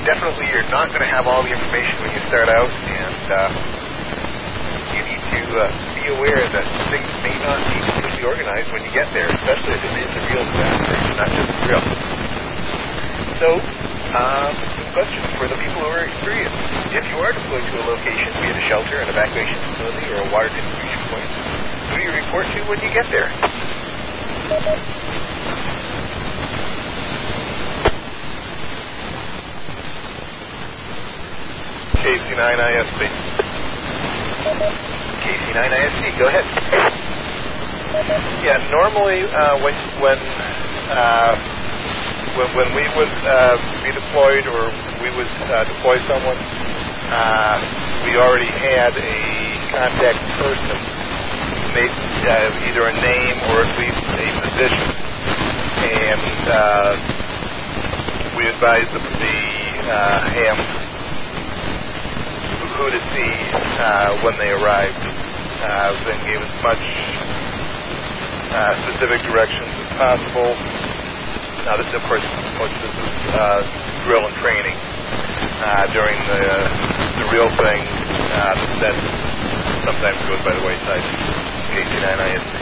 definitely 0.02 0.50
you're 0.50 0.66
not 0.74 0.90
going 0.90 1.06
to 1.06 1.12
have 1.14 1.30
all 1.30 1.46
the 1.46 1.54
information 1.54 1.94
when 2.02 2.10
you 2.10 2.22
start 2.26 2.50
out, 2.50 2.74
and 2.74 3.22
uh, 3.30 3.38
you 4.98 5.02
need 5.06 5.22
to 5.30 5.42
uh, 5.62 5.70
be 5.94 6.10
aware 6.10 6.42
that 6.42 6.66
things 6.90 7.10
may 7.22 7.38
not 7.38 7.62
be 7.70 7.78
completely 7.86 8.26
organized 8.26 8.74
when 8.74 8.82
you 8.82 8.90
get 8.98 9.06
there, 9.14 9.30
especially 9.30 9.78
if 9.78 9.84
it 9.86 9.94
is 10.02 10.12
a 10.18 10.22
real 10.34 10.42
disaster, 10.42 10.98
not 11.22 11.30
just 11.38 11.50
a 11.54 11.60
drill. 11.70 11.86
So, 13.38 13.50
um, 14.18 14.54
some 14.58 14.90
questions 14.94 15.26
for 15.38 15.46
the 15.46 15.58
people 15.62 15.86
who 15.86 15.90
are 15.90 16.06
experienced. 16.06 16.58
If 16.98 17.06
you 17.14 17.18
are 17.22 17.34
deployed 17.34 17.66
to 17.66 17.76
a 17.78 17.86
location, 17.94 18.30
be 18.42 18.50
it 18.50 18.58
a 18.58 18.66
shelter, 18.70 19.02
an 19.02 19.10
evacuation 19.10 19.58
facility, 19.74 20.06
or 20.14 20.26
a 20.26 20.30
water 20.34 20.50
distribution 20.50 21.02
point, 21.14 21.43
who 21.94 22.00
do 22.00 22.06
you 22.06 22.12
report 22.26 22.46
to 22.50 22.60
when 22.66 22.80
you 22.82 22.90
get 22.90 23.06
there? 23.14 23.30
KC9ISC. 32.02 33.00
KC9ISC, 35.22 36.20
go 36.20 36.26
ahead. 36.28 36.46
Yeah, 38.42 38.58
normally 38.72 39.22
uh, 39.30 39.62
when 39.62 39.76
when 40.02 40.18
uh, 40.90 41.34
when, 42.38 42.50
when 42.58 42.70
we 42.74 42.84
would 42.98 43.14
uh, 43.22 43.56
be 43.86 43.92
deployed 43.94 44.48
or 44.50 44.74
we 44.98 45.14
would 45.14 45.30
uh, 45.46 45.64
deploy 45.70 46.02
someone, 46.10 46.38
uh, 47.14 47.56
we 48.06 48.18
already 48.18 48.50
had 48.50 48.98
a 48.98 49.16
contact 49.70 50.20
person 50.42 50.93
made 51.74 51.90
uh, 51.90 52.66
either 52.70 52.86
a 52.86 52.94
name 52.94 53.36
or 53.50 53.66
at 53.66 53.74
least 53.82 53.98
a 53.98 54.30
position, 54.46 54.90
and 55.90 56.46
uh, 56.46 56.94
we 58.38 58.46
advised 58.46 58.94
the, 58.94 59.02
the 59.02 59.38
uh, 59.90 60.20
ham 60.38 60.58
who 62.78 62.90
to 62.94 63.02
see 63.14 63.34
uh, 63.82 64.22
when 64.22 64.38
they 64.38 64.54
arrived. 64.54 65.02
Uh, 65.64 65.96
then 66.06 66.20
gave 66.28 66.42
as 66.44 66.56
much 66.62 66.84
uh, 68.52 68.74
specific 68.86 69.24
directions 69.32 69.72
as 69.74 69.90
possible. 69.98 70.52
Now, 71.64 71.80
this, 71.80 71.88
of 71.96 72.04
course, 72.06 72.26
most 72.60 72.76
this 72.84 72.92
is 72.92 73.18
uh, 73.32 73.64
drill 74.06 74.28
and 74.28 74.36
training. 74.44 74.76
Uh, 74.76 75.88
during 75.96 76.20
the 76.28 76.42
the 77.24 77.26
real 77.32 77.48
thing, 77.56 77.82
uh, 77.82 78.54
that 78.84 78.96
sometimes 79.86 80.20
goes 80.28 80.44
by 80.44 80.54
the 80.54 80.66
wayside. 80.68 81.43
KC9 81.74 82.08
ISC. 82.22 82.54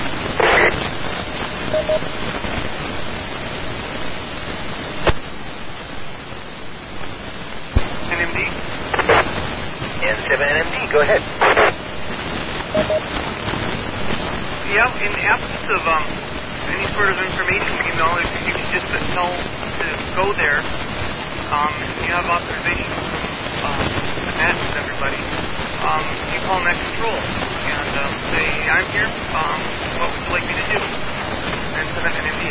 NMD? 7.96 8.40
N7 9.86 10.32
NMD, 10.40 10.94
go 10.94 11.02
ahead. 11.02 11.22
Yeah, 14.70 14.88
in 15.06 15.12
the 15.14 15.26
absence 15.26 15.68
of 15.74 15.84
um, 15.88 16.06
any 16.72 16.88
sort 16.96 17.10
of 17.12 17.18
information, 17.20 17.74
you 17.88 17.96
know, 18.00 18.12
if 18.22 18.30
you 18.48 18.54
can 18.56 18.68
just 18.74 18.88
tell 19.16 19.32
to 19.34 19.88
go 20.16 20.26
there, 20.38 20.62
um, 21.52 21.74
you 22.06 22.12
have 22.14 22.26
authorization 22.30 22.90
from 23.60 23.76
um, 23.76 23.80
the 23.82 24.34
and 24.40 24.78
everybody, 24.80 25.22
um, 25.84 26.06
you 26.34 26.40
call 26.48 26.62
net 26.64 26.78
control 26.78 27.51
um, 27.98 28.14
say, 28.34 28.48
I'm 28.70 28.88
here, 28.92 29.10
um, 29.36 29.60
what 30.00 30.10
would 30.14 30.24
you 30.26 30.32
like 30.34 30.46
me 30.48 30.56
to 30.56 30.66
do? 30.72 30.80
And 30.80 31.86
so 31.96 32.00
then 32.04 32.14
NMD 32.20 32.44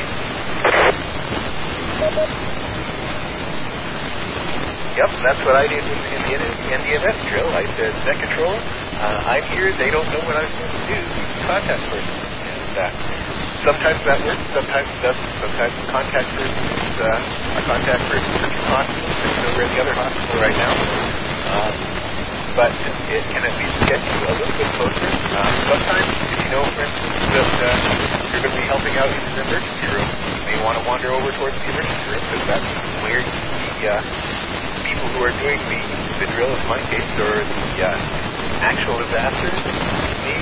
Yep, 4.96 5.10
that's 5.22 5.42
what 5.46 5.54
I 5.54 5.70
did 5.70 5.84
in, 5.86 5.98
in 6.12 6.20
the 6.26 6.70
NDMS 6.76 7.18
drill. 7.30 7.48
I 7.54 7.64
said, 7.78 7.94
net 8.04 8.18
control, 8.20 8.52
uh, 8.52 9.30
I'm 9.32 9.44
here. 9.54 9.70
They 9.78 9.90
don't 9.90 10.08
know 10.10 10.20
what 10.26 10.34
I'm 10.34 10.50
going 10.50 10.72
to 10.74 10.82
do. 10.90 10.98
Contact 11.46 11.82
person. 11.88 12.18
And 12.42 12.74
uh, 12.74 12.90
sometimes 13.64 14.00
that 14.04 14.18
works, 14.26 14.44
sometimes 14.50 14.88
it 14.90 15.00
doesn't. 15.06 15.30
Sometimes 15.40 15.74
the 15.78 15.86
contact 15.94 16.28
person 16.34 16.64
is 16.74 16.96
uh, 17.00 17.60
a 17.60 17.62
contact 17.70 18.02
person 18.10 18.32
for 18.34 18.48
two 18.50 18.66
hospitals. 18.66 19.16
Nowhere 19.46 19.64
in 19.64 19.72
the 19.72 19.80
other 19.86 19.96
hospital 19.96 20.36
right 20.42 20.58
now. 20.58 20.74
Um, 20.74 21.99
but 22.56 22.72
it 23.10 23.22
can 23.30 23.42
at 23.46 23.54
least 23.58 23.76
get 23.86 24.00
you 24.02 24.18
a 24.26 24.34
little 24.34 24.56
bit 24.58 24.70
closer. 24.78 25.10
Um, 25.36 25.52
sometimes, 25.70 26.10
if 26.34 26.38
you 26.42 26.50
know, 26.50 26.64
for 26.74 26.82
instance, 26.82 27.14
that 27.34 27.50
uh, 27.62 27.70
you're 28.34 28.42
going 28.42 28.54
to 28.54 28.60
be 28.60 28.68
helping 28.70 28.94
out 28.98 29.10
in 29.10 29.20
the 29.38 29.42
emergency 29.46 29.86
room, 29.90 30.08
you 30.40 30.44
may 30.50 30.58
want 30.64 30.74
to 30.78 30.84
wander 30.86 31.14
over 31.14 31.30
towards 31.38 31.54
the 31.58 31.68
emergency 31.70 32.06
room 32.10 32.22
because 32.26 32.44
that's 32.50 32.68
where 33.06 33.22
the 33.22 33.78
uh, 33.86 33.94
people 34.82 35.06
who 35.14 35.20
are 35.22 35.34
doing 35.38 35.60
the, 35.70 35.80
the 36.24 36.26
drill, 36.34 36.50
in 36.50 36.66
my 36.66 36.80
case, 36.90 37.12
or 37.22 37.42
the 37.42 37.68
uh, 37.86 38.66
actual 38.66 38.98
disaster, 38.98 39.50
may 40.26 40.38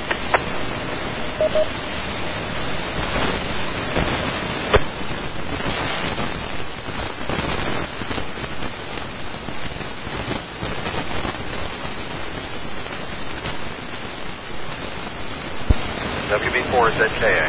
WB4ZKA. 16.29 17.45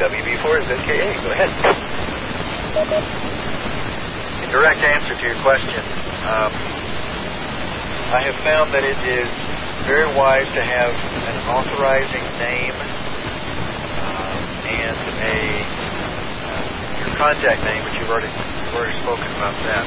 WB4ZKA, 0.00 1.22
go 1.22 1.30
ahead. 1.30 1.83
In 4.42 4.50
direct 4.50 4.82
answer 4.82 5.14
to 5.14 5.24
your 5.24 5.38
question, 5.46 5.78
um, 6.26 6.50
I 8.10 8.26
have 8.26 8.34
found 8.42 8.74
that 8.74 8.82
it 8.82 8.98
is 9.06 9.30
very 9.86 10.10
wise 10.10 10.50
to 10.58 10.62
have 10.66 10.90
an 10.90 11.38
authorizing 11.54 12.26
name 12.42 12.74
um, 12.74 14.40
and 14.66 14.98
a 15.22 15.38
uh, 16.50 16.98
your 16.98 17.14
contact 17.14 17.62
name, 17.62 17.86
which 17.86 17.94
you've 18.02 18.10
already 18.10 18.26
you've 18.26 18.74
already 18.74 18.98
spoken 19.06 19.30
about 19.38 19.54
that. 19.70 19.86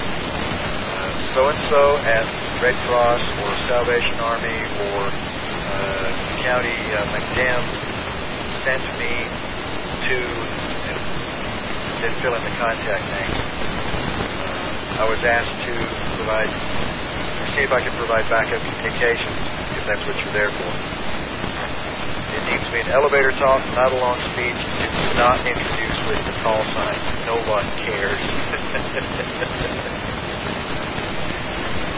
So 1.35 1.43
and 1.51 1.59
so 1.69 1.99
at 2.01 2.25
Red 2.63 2.73
Cross 2.87 3.19
or 3.19 3.51
Salvation 3.67 4.15
Army 4.23 4.63
or 4.89 5.11
uh, 5.11 6.07
County 6.39 6.79
uh, 6.95 7.03
McDam 7.11 7.61
sent 8.63 8.81
me 8.95 9.11
to 10.07 10.66
then 12.01 12.13
fill 12.21 12.35
in 12.37 12.43
the 12.45 12.53
contact 12.61 13.05
name. 13.09 13.33
Uh, 13.33 15.01
I 15.01 15.05
was 15.09 15.17
asked 15.25 15.57
to 15.65 15.73
provide, 16.17 16.49
see 17.57 17.65
if 17.65 17.73
I 17.73 17.81
could 17.81 17.95
provide 17.97 18.29
backup 18.29 18.61
communications 18.61 19.37
if 19.77 19.83
that's 19.89 20.03
what 20.05 20.15
you're 20.21 20.35
there 20.35 20.53
for. 20.53 20.71
It 22.37 22.43
needs 22.53 22.65
to 22.69 22.73
be 22.75 22.81
an 22.85 22.91
elevator 22.93 23.33
talk, 23.41 23.65
not 23.73 23.89
a 23.89 23.97
long 23.97 24.19
speech. 24.35 24.57
It's 24.57 25.17
not 25.17 25.41
introduced 25.41 26.01
with 26.05 26.21
the 26.21 26.35
call 26.45 26.61
sign. 26.75 26.99
No 27.25 27.41
one 27.49 27.65
cares. 27.81 28.21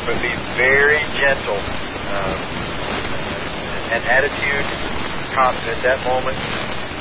but 0.07 0.15
be 0.23 0.31
very 0.55 1.03
gentle. 1.19 1.59
Um, 1.59 2.39
an 3.89 4.05
attitude 4.05 4.69
comes 5.33 5.57
at 5.65 5.81
that 5.83 6.05
moment 6.05 6.37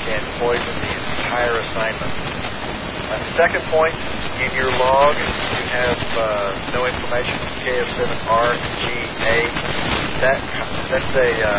can 0.09 0.25
poison 0.41 0.73
the 0.81 0.93
entire 0.97 1.61
assignment. 1.61 2.48
Uh, 3.09 3.17
second 3.41 3.65
point, 3.73 3.97
in 4.37 4.53
your 4.53 4.69
log, 4.69 5.17
you 5.17 5.65
have 5.73 5.97
uh, 6.13 6.77
no 6.77 6.85
information 6.85 7.41
KF7RGA. 7.65 9.37
That, 10.21 10.37
that's 10.93 11.13
a 11.17 11.31
uh, 11.41 11.57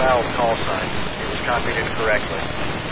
foul 0.00 0.24
call 0.40 0.56
sign. 0.64 0.88
It 1.20 1.28
was 1.28 1.40
copied 1.44 1.76
incorrectly. 1.76 2.40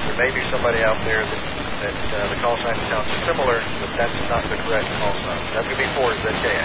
There 0.04 0.20
may 0.20 0.30
be 0.36 0.44
somebody 0.52 0.84
out 0.84 1.00
there 1.08 1.24
that, 1.24 1.42
that 1.80 1.96
uh, 1.96 2.28
the 2.28 2.38
call 2.44 2.60
sign 2.60 2.76
sounds 2.92 3.08
similar, 3.24 3.64
but 3.80 3.88
that's 3.96 4.20
not 4.28 4.44
the 4.52 4.60
correct 4.68 4.84
call 5.00 5.16
sign. 5.24 5.40
WB4 5.64 6.04
is 6.12 6.20
ZKA. 6.28 6.60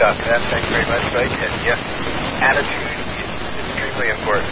Copy 0.00 0.24
that. 0.24 0.40
Thanks 0.48 0.68
very 0.72 0.88
much, 0.88 1.04
Mike. 1.12 1.36
And 1.36 1.52
yes, 1.68 1.80
attitude 2.40 2.96
is 2.96 3.28
extremely 3.76 4.08
important. 4.08 4.48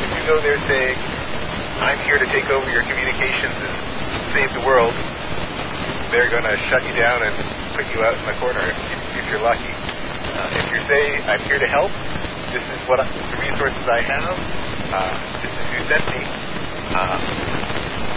If 0.00 0.10
you 0.16 0.22
go 0.32 0.40
there 0.40 0.56
saying, 0.64 1.11
I'm 1.82 1.98
here 2.06 2.14
to 2.14 2.28
take 2.30 2.46
over 2.46 2.70
your 2.70 2.86
communications 2.86 3.58
and 3.58 3.74
save 4.30 4.54
the 4.54 4.62
world, 4.62 4.94
they're 6.14 6.30
going 6.30 6.46
to 6.46 6.54
shut 6.70 6.78
you 6.86 6.94
down 6.94 7.26
and 7.26 7.34
put 7.74 7.82
you 7.90 7.98
out 8.06 8.14
in 8.14 8.22
the 8.22 8.38
corner 8.38 8.62
if, 8.62 8.78
if 9.18 9.24
you're 9.26 9.42
lucky. 9.42 9.66
Uh, 9.66 10.62
if 10.62 10.66
you 10.70 10.78
say, 10.86 11.02
I'm 11.26 11.42
here 11.42 11.58
to 11.58 11.66
help, 11.66 11.90
this 12.54 12.62
is 12.62 12.80
what 12.86 13.02
I, 13.02 13.06
the 13.10 13.38
resources 13.42 13.82
I 13.90 13.98
have, 13.98 14.30
uh, 14.94 15.12
this 15.42 15.50
is 15.50 15.66
who 15.74 15.80
sent 15.90 16.04
me, 16.14 16.22
uh, 16.94 17.18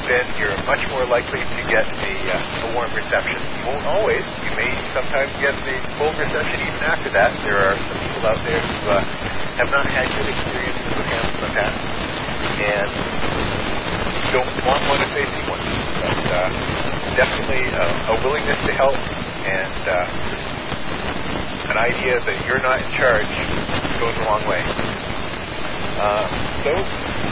then 0.05 0.25
you're 0.37 0.53
much 0.69 0.85
more 0.93 1.09
likely 1.09 1.41
to 1.41 1.61
get 1.65 1.89
a, 1.89 2.13
uh, 2.37 2.69
a 2.69 2.77
warm 2.77 2.93
reception. 2.93 3.41
You 3.41 3.63
won't 3.65 3.89
always. 3.89 4.21
You 4.45 4.53
may 4.61 4.69
sometimes 4.93 5.33
get 5.41 5.57
the 5.65 5.73
cold 5.97 6.13
reception 6.21 6.61
even 6.61 6.85
after 6.85 7.09
that. 7.17 7.33
There 7.41 7.57
are 7.57 7.73
some 7.81 7.97
people 7.97 8.29
out 8.29 8.37
there 8.45 8.61
who 8.61 8.93
uh, 8.93 9.01
have 9.57 9.73
not 9.73 9.89
had 9.89 10.05
good 10.13 10.29
experiences 10.29 10.93
with 11.01 11.09
him 11.09 11.23
in 11.33 11.41
the 11.41 11.53
past 11.57 12.05
and 12.45 13.44
don't 14.31 14.49
want 14.65 14.81
one 14.89 15.01
if 15.01 15.11
they 15.13 15.25
see 15.25 15.43
one. 15.49 15.61
But 16.01 16.19
uh, 16.29 16.49
definitely 17.17 17.63
uh, 17.73 18.13
a 18.13 18.15
willingness 18.23 18.59
to 18.65 18.73
help 18.73 18.97
and 19.45 19.81
uh, 19.85 20.05
an 21.69 21.77
idea 21.77 22.17
that 22.25 22.45
you're 22.45 22.61
not 22.61 22.81
in 22.81 22.89
charge 22.97 23.29
goes 24.01 24.15
a 24.17 24.25
long 24.25 24.41
way. 24.45 24.61
Uh, 25.95 26.27
so, 26.65 26.71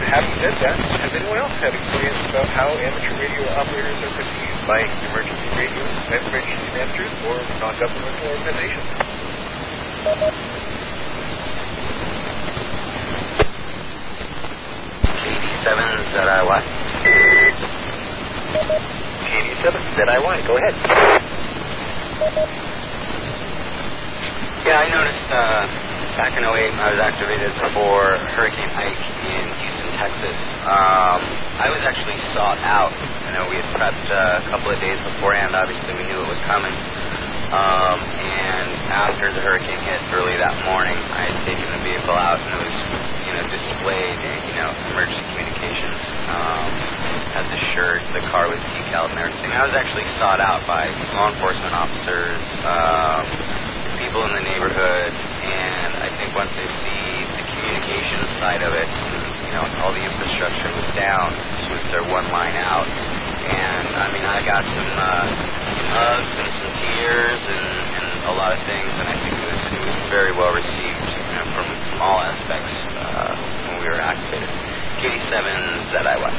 having 0.07 0.31
said 0.39 0.55
that, 0.63 0.79
has 1.03 1.11
anyone 1.11 1.35
else 1.35 1.51
had 1.59 1.75
experience 1.75 2.15
about 2.31 2.47
how 2.47 2.71
amateur 2.79 3.11
radio 3.19 3.43
operators 3.59 3.99
are 3.99 4.13
perceived 4.15 4.61
by 4.63 4.79
emergency 5.11 5.49
radio, 5.59 5.83
emergency 6.07 6.69
managers, 6.71 7.11
or 7.27 7.35
non-governmental 7.59 8.23
organizations? 8.39 8.87
KD7ZIY. 17.03 18.79
KD7ZIY, 19.27 20.47
go 20.47 20.55
ahead. 20.57 20.75
Yeah, 24.63 24.79
I 24.79 24.87
noticed 24.87 25.27
uh, 25.27 25.67
back 26.15 26.39
in 26.39 26.47
08, 26.47 26.71
I 26.79 26.95
was 26.95 27.01
activated 27.03 27.51
for 27.75 28.15
Hurricane 28.39 28.71
Ike 28.71 29.05
in 29.27 29.43
Houston, 29.59 29.91
Texas. 29.99 30.37
Um, 30.63 31.19
I 31.59 31.67
was 31.67 31.83
actually 31.83 32.15
sought 32.31 32.63
out. 32.63 32.95
You 33.27 33.35
know, 33.35 33.51
we 33.51 33.59
had 33.59 33.67
prepped 33.75 34.07
uh, 34.07 34.39
a 34.39 34.43
couple 34.47 34.71
of 34.71 34.79
days 34.79 34.95
beforehand. 35.03 35.51
Obviously, 35.59 35.91
we 35.99 36.07
knew 36.07 36.15
it 36.23 36.29
was 36.31 36.39
coming. 36.47 36.71
Um, 37.51 37.99
and 38.23 38.69
after 38.89 39.29
the 39.29 39.43
hurricane 39.43 39.77
hit 39.83 39.99
early 40.15 40.33
that 40.39 40.55
morning, 40.65 40.97
I 40.97 41.27
had 41.29 41.37
taken 41.45 41.67
the 41.69 41.81
vehicle 41.85 42.15
out 42.15 42.39
and 42.39 42.49
it 42.49 42.61
was, 42.65 42.73
know, 43.35 43.45
displayed, 43.49 44.17
you 44.47 44.55
know, 44.55 44.69
emergency 44.93 45.23
communications. 45.33 45.97
Um, 46.29 46.69
had 47.33 47.49
the 47.49 47.61
shirt, 47.73 48.05
the 48.13 48.21
car 48.29 48.45
was 48.45 48.61
decaled 48.77 49.09
and 49.09 49.17
everything. 49.17 49.49
I 49.49 49.65
was 49.65 49.73
actually 49.73 50.05
sought 50.21 50.37
out 50.37 50.61
by 50.69 50.85
law 51.17 51.33
enforcement 51.33 51.73
officers, 51.73 52.37
um, 52.61 53.25
people 53.97 54.21
in 54.29 54.37
the 54.37 54.45
neighborhood, 54.45 55.09
and 55.09 55.97
I 55.97 56.13
think 56.13 56.37
once 56.37 56.53
they 56.53 56.69
see 56.69 57.05
the 57.33 57.43
communication 57.57 58.21
side 58.37 58.61
of 58.61 58.77
it, 58.77 58.85
you 58.85 59.51
know, 59.57 59.65
all 59.81 59.93
the 59.97 60.05
infrastructure 60.05 60.69
was 60.77 60.85
down, 60.93 61.33
this 61.57 61.69
was 61.73 61.83
their 61.89 62.05
one 62.05 62.29
line 62.29 62.53
out. 62.53 62.85
And 62.85 63.85
I 63.97 64.13
mean, 64.13 64.25
I 64.25 64.45
got 64.45 64.61
some 64.61 64.91
uh, 64.93 65.25
hugs 65.89 66.33
and 66.37 66.51
some 66.53 66.73
tears 66.85 67.41
and, 67.49 67.65
and 67.97 68.07
a 68.29 68.33
lot 68.37 68.53
of 68.53 68.61
things, 68.69 68.93
and 68.93 69.09
I 69.09 69.15
think 69.17 69.33
it 69.33 69.45
was, 69.49 69.61
it 69.73 69.83
was 69.83 69.97
very 70.13 70.33
well 70.37 70.53
received 70.53 71.01
you 71.01 71.33
know, 71.33 71.45
from 71.57 71.67
all 71.97 72.21
aspects 72.21 72.92
uh, 73.13 73.33
when 73.69 73.77
we 73.81 73.87
were 73.87 74.01
activated. 74.01 74.49
KD7 74.99 75.47
ZIY. 75.93 76.33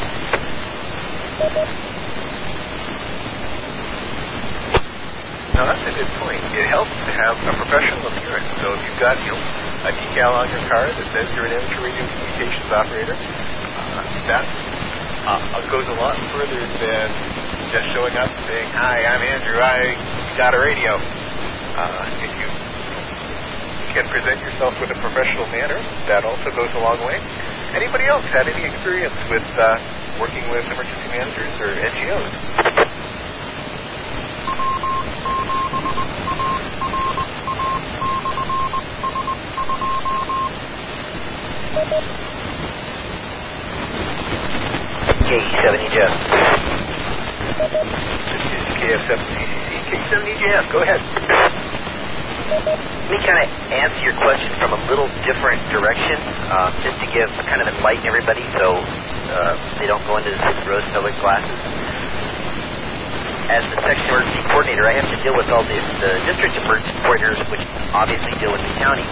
Now 5.55 5.71
that's 5.71 5.87
a 5.87 5.95
good 5.95 6.11
point. 6.19 6.43
It 6.59 6.67
helps 6.67 6.91
to 6.91 7.13
have 7.15 7.39
a 7.47 7.55
professional 7.55 8.11
appearance. 8.11 8.51
So 8.59 8.75
if 8.75 8.83
you've 8.83 8.99
got 8.99 9.15
you 9.23 9.31
know, 9.31 9.41
a 9.87 9.93
decal 9.95 10.35
on 10.35 10.51
your 10.51 10.65
car 10.67 10.91
that 10.91 11.07
says 11.15 11.31
you're 11.39 11.47
an 11.47 11.55
amateur 11.55 11.79
radio 11.79 12.03
communications 12.03 12.71
operator, 12.75 13.15
uh, 13.15 14.03
that 14.27 14.43
uh, 15.31 15.63
goes 15.71 15.87
a 15.87 15.97
lot 16.01 16.19
further 16.35 16.59
than 16.59 17.07
just 17.71 17.87
showing 17.95 18.19
up 18.19 18.27
and 18.27 18.45
saying, 18.51 18.69
"Hi, 18.75 19.07
I'm 19.07 19.23
Andrew. 19.23 19.63
I 19.63 19.95
got 20.35 20.59
a 20.59 20.61
radio." 20.61 20.99
Uh, 20.99 22.23
if 22.23 22.35
you 22.35 22.64
can 23.95 24.11
present 24.11 24.43
yourself 24.43 24.75
with 24.83 24.91
a 24.91 24.99
professional 24.99 25.47
manner, 25.55 25.79
that 26.11 26.27
also 26.27 26.51
goes 26.51 26.67
a 26.75 26.83
long 26.83 26.99
way. 27.07 27.15
Anybody 27.79 28.11
else 28.11 28.27
had 28.27 28.51
any 28.51 28.67
experience 28.67 29.15
with 29.31 29.47
uh, 29.55 29.79
working 30.19 30.43
with 30.51 30.67
emergency 30.67 31.07
managers 31.15 31.55
or 31.63 31.71
NGOs? 31.71 32.27
K70 45.23 45.87
Jeff. 45.95 46.11
This 48.27 48.43
is 48.43 48.65
KF7CCC. 48.75 49.71
K70 49.87 50.35
Jeff, 50.43 50.67
go 50.75 50.83
ahead. 50.83 51.64
Let 52.45 53.09
me 53.09 53.17
kind 53.25 53.41
of 53.41 53.49
answer 53.73 54.01
your 54.05 54.13
question 54.21 54.53
from 54.61 54.77
a 54.77 54.81
little 54.93 55.09
different 55.25 55.65
direction, 55.73 56.21
uh, 56.53 56.77
just 56.85 57.01
to 57.01 57.09
give 57.09 57.33
kind 57.49 57.65
of 57.65 57.73
enlighten 57.73 58.05
everybody 58.05 58.45
so 58.61 58.85
uh, 58.85 59.57
they 59.81 59.89
don't 59.89 60.05
go 60.05 60.21
into 60.21 60.29
this 60.29 60.45
rose-colored 60.69 61.17
glasses. 61.25 61.57
As 63.49 63.65
the 63.73 63.81
section 63.81 64.09
emergency 64.13 64.45
coordinator, 64.53 64.85
I 64.85 65.01
have 65.01 65.09
to 65.09 65.21
deal 65.25 65.33
with 65.37 65.49
all 65.49 65.65
the, 65.65 65.81
the 66.05 66.13
district 66.29 66.53
emergency 66.61 66.93
coordinators, 67.01 67.41
which 67.49 67.65
obviously 67.97 68.33
deal 68.37 68.53
with 68.53 68.61
the 68.61 68.77
county. 68.77 69.09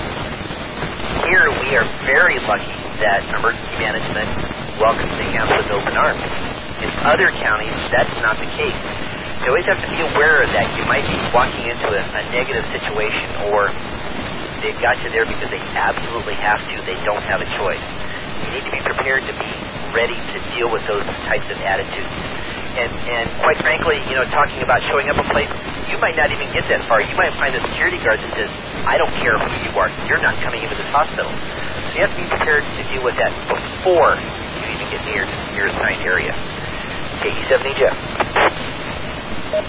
Here, 1.25 1.49
we 1.65 1.73
are 1.77 1.89
very 2.05 2.37
lucky 2.45 2.77
that 3.01 3.25
emergency 3.33 3.77
management 3.81 4.29
welcomes 4.77 5.13
the 5.17 5.25
camp 5.33 5.49
with 5.57 5.73
open 5.73 5.97
arms. 5.97 6.25
In 6.85 6.93
other 7.09 7.33
counties, 7.33 7.77
that's 7.89 8.13
not 8.21 8.37
the 8.37 8.49
case. 8.61 8.77
You 9.43 9.51
always 9.51 9.67
have 9.67 9.83
to 9.83 9.91
be 9.91 9.99
aware 9.99 10.39
that. 10.55 10.67
You 10.79 10.87
might 10.87 11.03
be 11.03 11.19
walking 11.35 11.67
into 11.67 11.91
a, 11.91 11.99
a 11.99 12.23
negative 12.31 12.63
situation, 12.71 13.27
or 13.51 13.75
they've 14.63 14.79
got 14.79 15.03
you 15.03 15.11
there 15.11 15.27
because 15.27 15.51
they 15.51 15.59
absolutely 15.75 16.39
have 16.39 16.63
to. 16.63 16.75
They 16.87 16.95
don't 17.03 17.23
have 17.27 17.43
a 17.43 17.49
choice. 17.59 17.83
You 18.47 18.55
need 18.55 18.63
to 18.63 18.71
be 18.71 18.79
prepared 18.87 19.27
to 19.27 19.35
be 19.35 19.51
ready 19.91 20.15
to 20.15 20.37
deal 20.55 20.71
with 20.71 20.87
those 20.87 21.03
types 21.27 21.51
of 21.51 21.59
attitudes. 21.59 22.15
And, 22.79 22.89
and 22.89 23.27
quite 23.43 23.59
frankly, 23.67 23.99
you 24.07 24.15
know, 24.15 24.23
talking 24.31 24.63
about 24.63 24.79
showing 24.87 25.11
up 25.11 25.19
a 25.19 25.27
place, 25.27 25.51
you 25.91 25.99
might 25.99 26.15
not 26.15 26.31
even 26.31 26.47
get 26.55 26.63
that 26.71 26.87
far. 26.87 27.03
You 27.03 27.19
might 27.19 27.35
find 27.35 27.51
a 27.53 27.63
security 27.67 27.99
guard 27.99 28.23
that 28.23 28.31
says, 28.39 28.49
I 28.87 28.95
don't 28.95 29.13
care 29.19 29.35
who 29.37 29.51
you 29.67 29.75
are. 29.75 29.91
You're 30.07 30.23
not 30.23 30.39
coming 30.39 30.63
into 30.63 30.79
this 30.79 30.89
hospital. 30.95 31.29
So 31.29 31.89
you 31.99 32.01
have 32.07 32.15
to 32.15 32.21
be 32.23 32.31
prepared 32.31 32.63
to 32.63 32.83
deal 32.95 33.03
with 33.03 33.19
that 33.19 33.35
before 33.51 34.15
you 34.17 34.71
even 34.71 34.87
get 34.87 35.03
near 35.03 35.27
your 35.59 35.67
assigned 35.75 36.07
area. 36.07 36.31
KE70 37.21 37.75
Jeff. 37.75 37.99
That's 39.53 39.69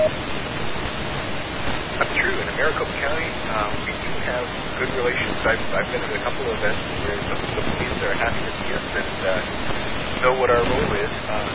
true. 2.16 2.32
In 2.40 2.48
Maricopa 2.56 2.88
County, 3.04 3.28
um, 3.52 3.76
we 3.84 3.92
do 3.92 4.12
have 4.24 4.48
good 4.80 4.88
relations. 4.96 5.36
I've, 5.44 5.60
I've 5.76 5.92
been 5.92 6.00
at 6.00 6.16
a 6.16 6.24
couple 6.24 6.48
of 6.48 6.56
events 6.56 6.80
where 7.04 7.20
the, 7.20 7.36
the 7.60 7.64
police 7.68 8.00
are 8.08 8.16
happy 8.16 8.40
to 8.48 8.54
see 8.64 8.72
us 8.72 8.88
and 8.96 9.12
uh, 9.28 10.24
know 10.24 10.40
what 10.40 10.48
our 10.48 10.64
role 10.64 10.92
is. 10.96 11.12
Uh, 11.28 11.52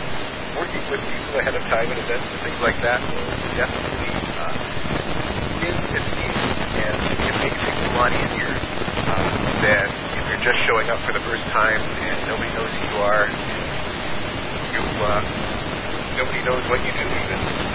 working 0.61 0.85
with 0.93 1.01
people 1.09 1.41
ahead 1.41 1.57
of 1.57 1.65
time 1.73 1.89
at 1.89 1.97
events 1.97 2.29
and 2.29 2.41
things 2.45 2.61
like 2.61 2.77
that 2.85 3.01
definitely 3.57 4.13
uh, 4.37 5.65
is 5.65 5.79
esteemed, 5.97 6.53
and 6.85 6.97
it 7.25 7.35
makes 7.41 7.57
things 7.65 7.81
a 7.81 7.93
lot 7.97 8.13
easier 8.13 8.53
uh, 9.09 9.25
than 9.65 9.89
if 10.21 10.25
you're 10.29 10.45
just 10.45 10.61
showing 10.69 10.93
up 10.93 11.01
for 11.09 11.17
the 11.17 11.25
first 11.25 11.49
time 11.49 11.81
and 11.81 12.29
nobody 12.29 12.53
knows 12.53 12.69
who 12.77 12.93
you 12.93 12.99
are. 13.01 13.25
You, 14.77 14.85
uh, 14.85 15.25
nobody 16.21 16.45
knows 16.45 16.61
what 16.69 16.85
you 16.85 16.93
do 16.93 17.09
even. 17.09 17.68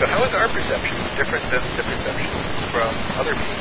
So 0.00 0.06
how 0.08 0.24
is 0.24 0.32
our 0.32 0.48
perception 0.48 0.96
different 1.20 1.44
than 1.52 1.60
the 1.76 1.84
perception 1.84 2.32
from 2.72 2.88
other 3.20 3.36
people? 3.36 3.60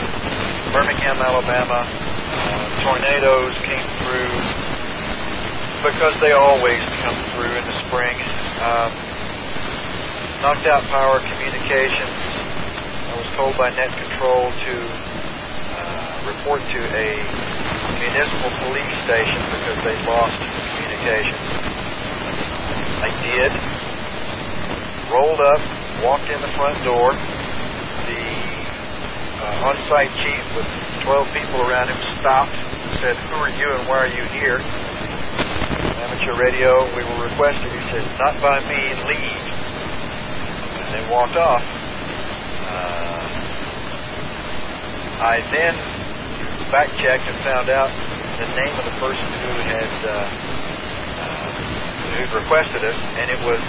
Birmingham, 0.72 1.20
Alabama. 1.20 1.84
Uh, 1.84 2.64
tornadoes 2.88 3.60
came 3.68 3.84
through 4.08 4.40
because 5.84 6.16
they 6.24 6.32
always 6.32 6.80
come 7.04 7.20
through 7.36 7.60
in 7.60 7.64
the 7.68 7.76
spring. 7.92 8.16
Um, 8.64 8.92
knocked 10.40 10.64
out 10.64 10.80
power 10.88 11.20
communications. 11.20 12.16
I 13.12 13.20
was 13.20 13.28
told 13.36 13.60
by 13.60 13.68
net 13.76 13.92
control 14.00 14.48
to 14.48 14.74
uh, 15.76 16.32
report 16.32 16.64
to 16.72 16.80
a 16.96 17.61
municipal 18.02 18.50
police 18.66 18.98
station 19.06 19.42
because 19.62 19.78
they 19.86 19.94
lost 20.10 20.34
communications. 20.42 21.46
I 23.02 23.10
did. 23.22 23.52
Rolled 25.14 25.42
up, 25.42 25.62
walked 26.02 26.30
in 26.34 26.42
the 26.42 26.50
front 26.58 26.82
door. 26.82 27.14
The 27.14 28.26
uh, 29.38 29.70
on-site 29.70 30.10
chief 30.26 30.44
with 30.58 30.66
12 31.06 31.30
people 31.34 31.62
around 31.62 31.94
him 31.94 32.02
stopped 32.18 32.58
and 32.58 32.98
said, 33.02 33.18
who 33.30 33.38
are 33.38 33.54
you 33.54 33.70
and 33.78 33.86
why 33.86 34.06
are 34.06 34.14
you 34.14 34.26
here? 34.34 34.58
Amateur 36.02 36.34
radio, 36.42 36.90
we 36.98 37.06
were 37.06 37.30
requested. 37.30 37.70
He 37.70 37.82
said, 37.94 38.06
not 38.18 38.42
by 38.42 38.62
me, 38.66 38.82
leave. 39.06 39.46
And 40.74 40.90
they 40.98 41.04
walked 41.10 41.38
off. 41.38 41.62
Uh, 42.66 43.22
I 45.22 45.38
then 45.54 45.91
fact-checked 46.72 47.28
and 47.28 47.36
found 47.44 47.68
out 47.68 47.92
the 48.40 48.48
name 48.56 48.72
of 48.80 48.88
the 48.88 48.96
person 48.96 49.28
who 49.44 49.54
had 49.60 49.92
uh, 50.08 50.16
uh, 51.20 51.52
who'd 52.16 52.32
requested 52.32 52.88
it, 52.88 52.96
and 53.20 53.28
it 53.28 53.42
was 53.44 53.60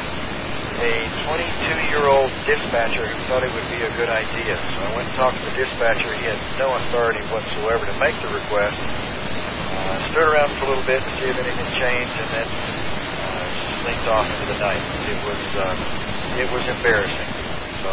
a 0.78 0.94
22-year-old 1.26 2.30
dispatcher 2.46 3.02
who 3.02 3.18
thought 3.26 3.42
it 3.42 3.50
would 3.58 3.66
be 3.74 3.82
a 3.82 3.92
good 3.98 4.08
idea. 4.08 4.54
So 4.54 4.78
I 4.86 4.90
went 4.94 5.10
and 5.10 5.16
talked 5.18 5.34
to 5.34 5.44
the 5.50 5.66
dispatcher. 5.66 6.14
He 6.14 6.30
had 6.30 6.38
no 6.62 6.78
authority 6.78 7.26
whatsoever 7.34 7.90
to 7.90 7.96
make 7.98 8.14
the 8.22 8.30
request. 8.30 8.78
Uh, 8.78 9.98
stood 10.14 10.22
around 10.22 10.54
for 10.62 10.70
a 10.70 10.78
little 10.78 10.86
bit 10.86 11.02
to 11.02 11.10
see 11.18 11.26
if 11.26 11.36
anything 11.42 11.68
changed, 11.82 12.14
and 12.22 12.30
then 12.38 12.48
uh, 12.48 14.14
off 14.14 14.30
into 14.30 14.46
the 14.46 14.58
night. 14.62 14.82
It 15.10 15.18
was 15.26 15.42
uh, 15.58 16.38
it 16.38 16.48
was 16.54 16.64
embarrassing. 16.70 17.30
So 17.82 17.90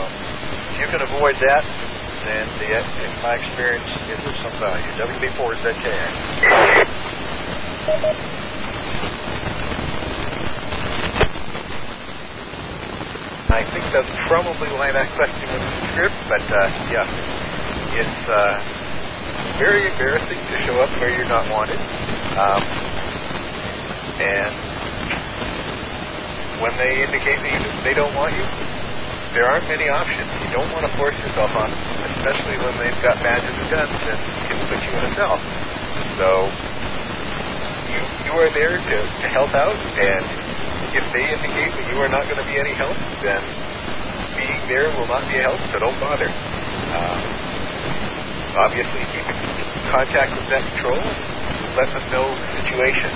if 0.69 0.85
you 0.85 0.87
can 0.93 1.01
avoid 1.01 1.33
that, 1.49 1.88
then 2.29 2.45
the, 2.61 2.69
in 2.77 3.11
my 3.25 3.33
experience, 3.33 3.89
is 4.05 4.21
of 4.21 4.35
some 4.45 4.53
value. 4.61 4.85
WB4ZKA. 5.01 6.05
I 13.49 13.65
think 13.73 13.81
that's 13.89 14.13
probably 14.29 14.69
why 14.77 14.93
that 14.93 15.09
question 15.17 15.49
was 15.49 15.57
in 15.57 15.73
the 15.73 15.87
script, 15.97 16.19
but 16.29 16.45
uh, 16.53 16.69
yeah, 16.93 17.09
it's 17.97 18.23
uh, 18.29 18.61
very 19.57 19.89
embarrassing 19.89 20.37
to 20.37 20.55
show 20.69 20.77
up 20.85 20.93
where 21.01 21.09
you're 21.09 21.25
not 21.25 21.49
wanted. 21.49 21.81
Um, 22.37 22.61
and 24.21 24.53
when 26.61 26.77
they 26.77 27.01
indicate 27.01 27.41
that 27.41 27.81
they 27.83 27.97
don't 27.97 28.13
want 28.13 28.37
you, 28.37 28.45
there 29.33 29.45
aren't 29.49 29.67
many 29.67 29.89
options. 29.89 30.27
You 30.45 30.51
don't 30.57 30.71
want 30.73 30.89
to 30.89 30.91
force 30.97 31.17
yourself 31.21 31.51
on 31.53 31.69
especially 32.19 32.59
when 32.59 32.75
they've 32.83 33.01
got 33.01 33.15
badges 33.23 33.55
and 33.55 33.69
guns 33.71 33.95
and 33.95 34.19
can 34.51 34.59
put 34.67 34.79
you 34.83 34.91
in 34.91 35.03
a 35.07 35.11
cell. 35.15 35.39
So 36.19 36.27
you 37.87 37.99
you 38.27 38.33
are 38.35 38.51
there 38.51 38.75
to, 38.75 38.97
to 39.01 39.27
help 39.31 39.55
out, 39.55 39.73
and 39.73 40.23
if 40.93 41.05
they 41.15 41.23
indicate 41.31 41.71
that 41.79 41.85
you 41.87 41.97
are 42.03 42.11
not 42.11 42.27
going 42.27 42.37
to 42.43 42.47
be 42.47 42.59
any 42.59 42.75
help, 42.75 42.93
then 43.23 43.41
being 44.35 44.59
there 44.67 44.91
will 44.99 45.07
not 45.07 45.23
be 45.31 45.39
a 45.39 45.43
help. 45.47 45.59
So 45.71 45.79
don't 45.79 45.95
bother. 46.03 46.27
Um, 46.27 47.19
obviously, 48.59 49.01
keep 49.15 49.25
in 49.25 49.39
contact 49.95 50.35
with 50.35 50.47
that 50.51 50.63
control. 50.75 50.99
Let 51.79 51.87
them 51.95 52.05
know 52.11 52.27
the 52.27 52.47
situation, 52.59 53.11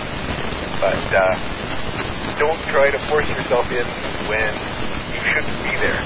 but 0.80 1.04
uh, 1.12 1.36
don't 2.40 2.62
try 2.72 2.88
to 2.88 3.00
force 3.12 3.28
yourself 3.28 3.68
in 3.68 3.86
when 4.32 4.54
shouldn't 5.24 5.64
be 5.64 5.74
there. 5.80 6.00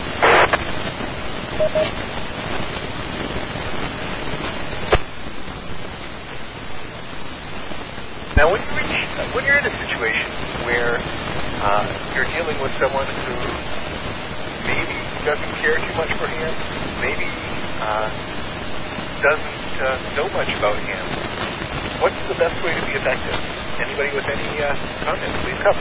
Now, 8.37 8.53
when 8.53 8.61
you 8.61 8.69
reach, 8.77 8.93
when 9.33 9.45
you're 9.49 9.57
in 9.57 9.65
a 9.65 9.75
situation 9.81 10.29
where 10.69 11.01
uh, 11.65 11.89
you're 12.13 12.29
dealing 12.29 12.61
with 12.61 12.69
someone 12.77 13.09
who 13.25 13.33
maybe 14.69 14.93
doesn't 15.25 15.53
care 15.57 15.81
too 15.81 15.93
much 15.97 16.13
for 16.21 16.29
him, 16.29 16.53
maybe 17.01 17.25
uh, 17.81 18.13
doesn't 19.25 19.73
uh, 19.81 20.13
know 20.13 20.29
much 20.37 20.53
about 20.53 20.77
him, 20.85 21.01
what's 21.97 22.21
the 22.29 22.37
best 22.37 22.61
way 22.61 22.77
to 22.77 22.83
be 22.85 22.93
effective? 22.93 23.33
Anybody 23.81 24.13
with 24.13 24.29
any 24.29 24.61
uh, 24.61 24.69
comments, 25.01 25.37
please 25.41 25.57
come. 25.65 25.73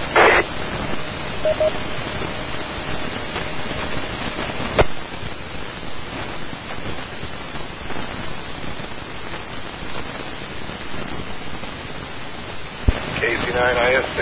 KC9ISC. 13.16 14.18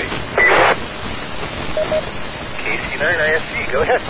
KC9ISC, 2.62 3.72
go 3.72 3.82
ahead. 3.82 4.00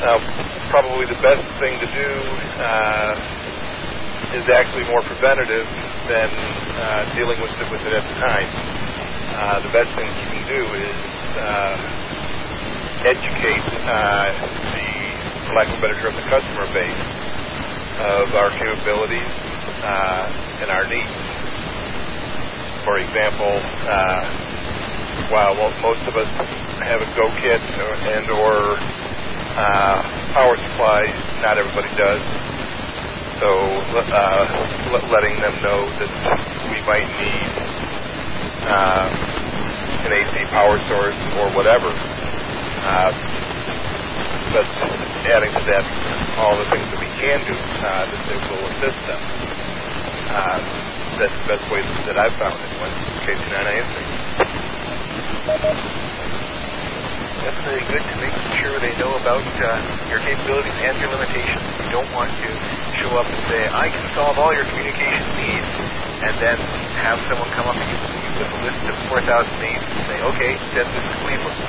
Now, 0.00 0.16
probably 0.70 1.06
the 1.06 1.18
best 1.20 1.53
thing 1.64 1.80
to 1.80 1.88
do 1.96 2.10
uh, 2.60 4.36
is 4.36 4.44
actually 4.52 4.84
more 4.84 5.00
preventative 5.08 5.64
than 6.12 6.28
uh, 6.28 7.16
dealing 7.16 7.40
with 7.40 7.48
it, 7.56 7.68
with 7.72 7.80
it 7.88 7.94
at 7.96 8.04
the 8.04 8.16
time. 8.20 8.48
Uh, 9.32 9.64
the 9.64 9.72
best 9.72 9.88
thing 9.96 10.04
you 10.12 10.28
can 10.28 10.44
do 10.44 10.60
is 10.76 10.98
uh, 11.40 11.76
educate 13.08 13.64
uh, 13.80 14.28
the, 14.76 14.88
for 15.48 15.56
lack 15.56 15.72
of 15.72 15.80
a 15.80 15.80
better 15.80 15.96
term, 16.04 16.12
the 16.20 16.28
customer 16.28 16.68
base 16.76 17.04
of 18.12 18.28
our 18.36 18.52
capabilities 18.60 19.32
uh, 19.88 20.60
and 20.60 20.68
our 20.68 20.84
needs. 20.84 21.16
For 22.84 23.00
example, 23.00 23.56
uh, 23.88 25.32
while 25.32 25.56
mo- 25.56 25.76
most 25.80 26.04
of 26.12 26.14
us 26.20 26.28
have 26.84 27.00
a 27.00 27.08
go 27.16 27.24
kit 27.40 27.60
and 27.64 28.28
or 28.36 28.76
uh, 29.56 29.98
power 30.36 30.56
supplies, 30.60 31.23
not 31.44 31.60
everybody 31.60 31.92
does. 32.00 32.24
So 33.36 33.52
uh, 33.52 35.04
letting 35.12 35.36
them 35.44 35.52
know 35.60 35.84
that 36.00 36.08
we 36.72 36.80
might 36.88 37.04
need 37.20 37.52
uh, 38.64 40.08
an 40.08 40.12
AC 40.16 40.48
power 40.48 40.80
source 40.88 41.20
or 41.36 41.52
whatever. 41.52 41.92
Uh, 41.92 43.12
but 44.56 44.64
adding 45.28 45.52
to 45.52 45.62
that 45.68 45.84
all 46.40 46.56
the 46.56 46.64
things 46.72 46.88
that 46.88 46.96
we 46.96 47.12
can 47.20 47.36
do 47.44 47.52
uh, 47.52 48.08
that 48.08 48.24
will 48.48 48.64
assist 48.80 48.96
them. 49.04 49.20
Uh, 50.32 50.64
that's 51.20 51.36
the 51.44 51.48
best 51.52 51.68
way 51.68 51.84
that 52.08 52.16
I've 52.16 52.32
found 52.40 52.56
it. 52.56 52.72
KC9A 53.28 53.84
that's 57.44 57.60
very 57.60 57.84
good 57.92 58.00
to 58.00 58.16
make 58.24 58.32
sure 58.56 58.80
they 58.80 58.96
know 58.96 59.20
about 59.20 59.44
uh, 59.44 59.68
your 60.08 60.16
capabilities 60.24 60.72
and 60.80 60.96
your 60.96 61.12
limitations. 61.12 61.60
You 61.84 61.92
don't 61.92 62.08
want 62.16 62.32
to 62.32 62.48
show 62.96 63.12
up 63.20 63.28
and 63.28 63.40
say, 63.52 63.68
I 63.68 63.92
can 63.92 64.00
solve 64.16 64.40
all 64.40 64.48
your 64.56 64.64
communication 64.64 65.28
needs, 65.36 65.68
and 66.24 66.34
then 66.40 66.56
have 67.04 67.20
someone 67.28 67.52
come 67.52 67.68
up 67.68 67.76
to 67.76 67.84
you 67.84 68.00
with 68.40 68.48
a 68.48 68.60
list 68.64 68.80
of 68.88 68.96
4,000 69.12 69.28
names 69.60 69.84
and 69.84 70.00
say, 70.08 70.18
okay, 70.24 70.56
send 70.72 70.88
this 70.88 71.04
to 71.04 71.16
Cleveland. 71.20 71.60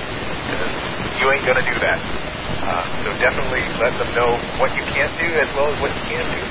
Because 0.47 1.15
you 1.19 1.27
ain't 1.35 1.43
going 1.43 1.59
to 1.59 1.67
do 1.67 1.77
that. 1.83 1.99
Uh, 1.99 2.83
so 3.03 3.11
definitely 3.19 3.61
let 3.75 3.91
them 3.99 4.09
know 4.15 4.31
what 4.55 4.71
you 4.79 4.83
can't 4.95 5.11
do 5.19 5.27
as 5.27 5.49
well 5.59 5.75
as 5.75 5.77
what 5.83 5.91
you 5.91 6.03
can 6.07 6.23
do. 6.23 6.43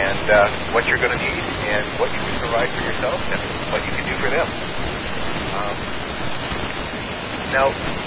And 0.00 0.24
uh, 0.32 0.72
what 0.72 0.88
you're 0.88 1.02
going 1.02 1.12
to 1.12 1.20
need, 1.20 1.44
and 1.68 1.84
what 2.00 2.08
you 2.08 2.20
can 2.24 2.40
provide 2.40 2.72
for 2.72 2.82
yourself, 2.88 3.20
and 3.20 3.42
what 3.68 3.84
you 3.84 3.92
can 3.92 4.06
do 4.08 4.16
for 4.16 4.32
them. 4.32 4.48
Um, 5.50 5.76
now, 7.52 7.99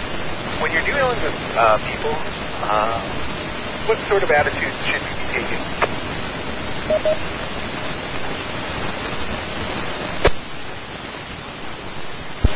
when 0.62 0.72
you're 0.72 0.86
dealing 0.86 1.08
with 1.08 1.34
uh, 1.58 1.78
people, 1.90 2.14
uh, 2.14 3.00
what 3.88 3.98
sort 4.08 4.24
of 4.24 4.32
attitude 4.32 4.74
should 4.86 5.02
you 5.02 5.16
be 5.18 5.26
taking? 5.34 5.62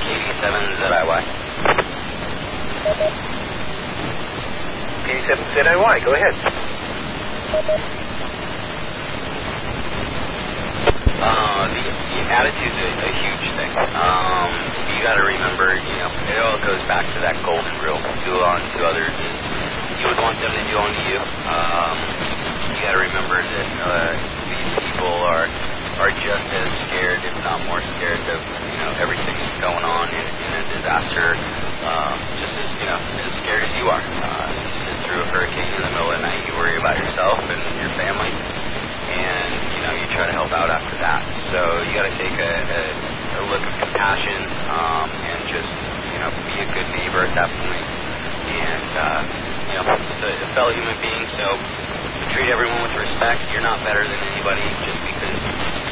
KD7ZIY. 0.08 1.22
K7ZIY, 5.08 6.06
go 6.06 6.12
ahead. 6.14 7.97
Uh, 11.18 11.66
the, 11.74 11.82
the 11.82 12.22
attitude's 12.30 12.78
a, 12.78 12.90
a 13.06 13.12
huge 13.12 13.46
thing. 13.58 13.72
Um, 13.74 14.50
you 14.94 15.02
got 15.02 15.18
to 15.18 15.26
remember, 15.26 15.74
you 15.74 15.98
know, 15.98 16.10
it 16.30 16.38
all 16.38 16.62
goes 16.62 16.82
back 16.86 17.06
to 17.14 17.20
that 17.26 17.42
golden 17.42 17.74
rule: 17.82 17.98
do 18.22 18.34
unto 18.38 18.78
others 18.86 19.14
you 19.98 20.06
would 20.06 20.22
want 20.22 20.38
them 20.38 20.54
to 20.54 20.64
do 20.70 20.78
unto 20.78 21.02
you. 21.10 21.18
Um, 21.50 21.96
you 22.70 22.78
got 22.86 22.94
to 22.94 23.02
remember 23.02 23.42
that 23.42 23.70
uh, 23.82 24.14
these 24.46 24.74
people 24.86 25.10
are 25.34 25.50
are 25.98 26.14
just 26.14 26.46
as 26.54 26.70
scared, 26.86 27.26
if 27.26 27.34
not 27.42 27.66
more 27.66 27.82
scared, 27.98 28.22
of 28.30 28.42
you 28.70 28.78
know 28.78 28.94
everything 29.02 29.34
that's 29.34 29.58
going 29.58 29.82
on 29.82 30.06
in, 30.14 30.26
in 30.46 30.52
a 30.54 30.64
disaster. 30.70 31.34
Um, 31.82 32.14
just 32.38 32.54
as 32.54 32.70
you 32.78 32.86
know, 32.86 33.00
as 33.02 33.34
scared 33.42 33.66
as 33.66 33.74
you 33.74 33.90
are. 33.90 34.06
Uh, 34.22 34.78
through 35.08 35.24
a 35.24 35.30
hurricane 35.32 35.72
in 35.72 35.82
the 35.82 35.92
middle 35.94 36.12
of 36.12 36.20
the 36.20 36.24
night, 36.26 36.44
you 36.46 36.54
worry 36.60 36.76
about 36.76 37.00
yourself 37.00 37.40
and 37.40 37.62
your 37.80 37.90
family, 37.96 38.30
and 39.10 39.48
you 39.76 39.82
know 39.88 39.94
you 39.96 40.06
try 40.14 40.28
to 40.28 40.36
help 40.36 40.52
out 40.52 40.70
after 40.70 40.96
that. 41.00 41.22
So 41.52 41.60
you 41.88 41.92
got 41.96 42.08
to 42.08 42.16
take 42.20 42.36
a, 42.36 42.54
a, 42.68 42.82
a 43.40 43.42
look 43.52 43.64
of 43.64 43.74
compassion 43.80 44.40
um, 44.72 45.08
and 45.26 45.40
just 45.50 45.72
you 46.14 46.20
know 46.20 46.30
be 46.52 46.56
a 46.64 46.68
good 46.76 46.88
neighbor 46.94 47.24
at 47.24 47.34
that 47.36 47.50
point. 47.64 47.88
and 48.52 48.90
uh, 48.96 49.22
you 49.72 49.74
know 49.80 49.84
just 49.96 50.22
a, 50.24 50.32
a 50.32 50.48
fellow 50.56 50.74
human 50.76 50.98
being. 51.04 51.26
So 51.40 51.46
treat 52.34 52.50
everyone 52.52 52.82
with 52.84 52.96
respect. 52.98 53.40
You're 53.52 53.64
not 53.66 53.80
better 53.88 54.04
than 54.04 54.20
anybody 54.32 54.64
just 54.84 55.00
because 55.06 55.38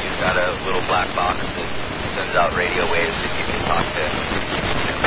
you've 0.04 0.20
got 0.20 0.36
a 0.36 0.58
little 0.66 0.84
black 0.90 1.08
box 1.16 1.40
that 1.40 1.68
sends 2.16 2.34
out 2.36 2.52
radio 2.56 2.84
waves 2.92 3.16
that 3.16 3.32
you 3.36 3.44
can 3.50 3.60
talk 3.64 3.84
to 3.96 4.04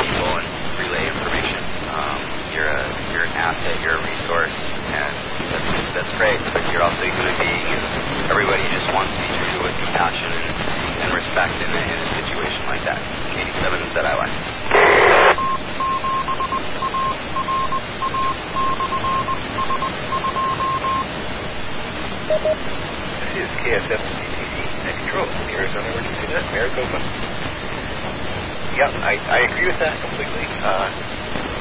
people 0.02 0.30
and 0.38 0.46
relay 0.82 1.04
information. 1.10 1.60
Um, 1.92 2.18
you're 2.54 2.70
a 2.70 2.82
you're 3.14 3.26
an 3.26 3.34
asset. 3.34 3.78
You're 3.82 3.98
a 3.98 4.02
resource, 4.02 4.54
and 4.90 5.14
that's, 5.50 5.70
that's 5.94 6.12
great. 6.16 6.38
But 6.54 6.62
you're 6.70 6.82
also 6.82 7.02
a 7.02 7.10
human 7.10 7.36
being, 7.42 7.66
and 7.74 7.82
everybody 8.30 8.62
just 8.70 8.86
wants 8.94 9.10
to 9.14 9.18
be 9.18 9.28
treated 9.34 9.60
with 9.62 9.74
compassion 9.82 10.30
and, 10.30 10.46
and 11.02 11.10
respect 11.14 11.54
in 11.58 11.70
a, 11.70 11.82
in 11.82 11.98
a 11.98 12.08
situation 12.22 12.62
like 12.70 12.82
that. 12.86 13.02
87 13.34 13.94
that 13.98 14.06
I 14.06 14.14
like. 14.14 14.34
This 23.70 23.90
is 23.90 24.02
CCC 24.06 24.54
at 24.86 24.94
Control, 25.02 25.26
the 25.26 25.54
Arizona 25.54 25.86
Emergency 25.90 26.26
Net, 26.30 26.46
Maricopa. 26.54 26.98
Yeah, 28.78 28.90
I, 29.02 29.18
I 29.18 29.38
agree 29.50 29.66
with 29.66 29.78
that 29.78 29.98
completely. 30.00 30.46
Uh, 30.62 31.19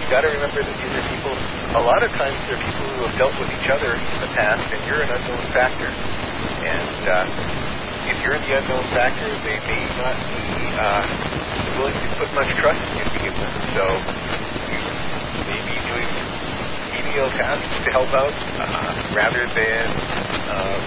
got 0.10 0.26
to 0.26 0.34
remember 0.34 0.66
that 0.66 0.74
these 0.82 0.94
are 0.98 1.06
people, 1.06 1.34
a 1.78 1.84
lot 1.86 2.02
of 2.02 2.10
times 2.18 2.34
they're 2.50 2.58
people 2.58 2.86
who 2.98 3.06
have 3.06 3.14
dealt 3.22 3.38
with 3.38 3.54
each 3.54 3.70
other 3.70 3.94
in 3.94 4.20
the 4.26 4.32
past, 4.34 4.66
and 4.74 4.82
you're 4.90 5.06
an 5.06 5.14
unknown 5.14 5.46
factor. 5.54 5.86
And 5.86 7.02
uh, 7.06 8.10
if 8.10 8.18
you're 8.26 8.42
the 8.42 8.54
unknown 8.58 8.90
factor, 8.90 9.30
they 9.46 9.62
may 9.70 9.86
not 10.02 10.18
be 10.34 10.50
uh, 10.82 11.06
willing 11.78 11.94
to 11.94 12.10
put 12.18 12.26
much 12.34 12.50
trust 12.58 12.82
in 12.90 12.94
you 12.98 13.06
to 13.06 13.12
begin 13.22 13.34
with. 13.38 13.54
So 13.78 13.86
you 14.66 15.44
may 15.46 15.62
be 15.62 15.78
doing 15.78 16.10
menial 16.90 17.30
tasks 17.38 17.70
to 17.86 17.90
help 17.94 18.10
out 18.10 18.34
uh, 18.34 19.14
rather 19.14 19.46
than 19.46 19.86
uh, 20.50 20.78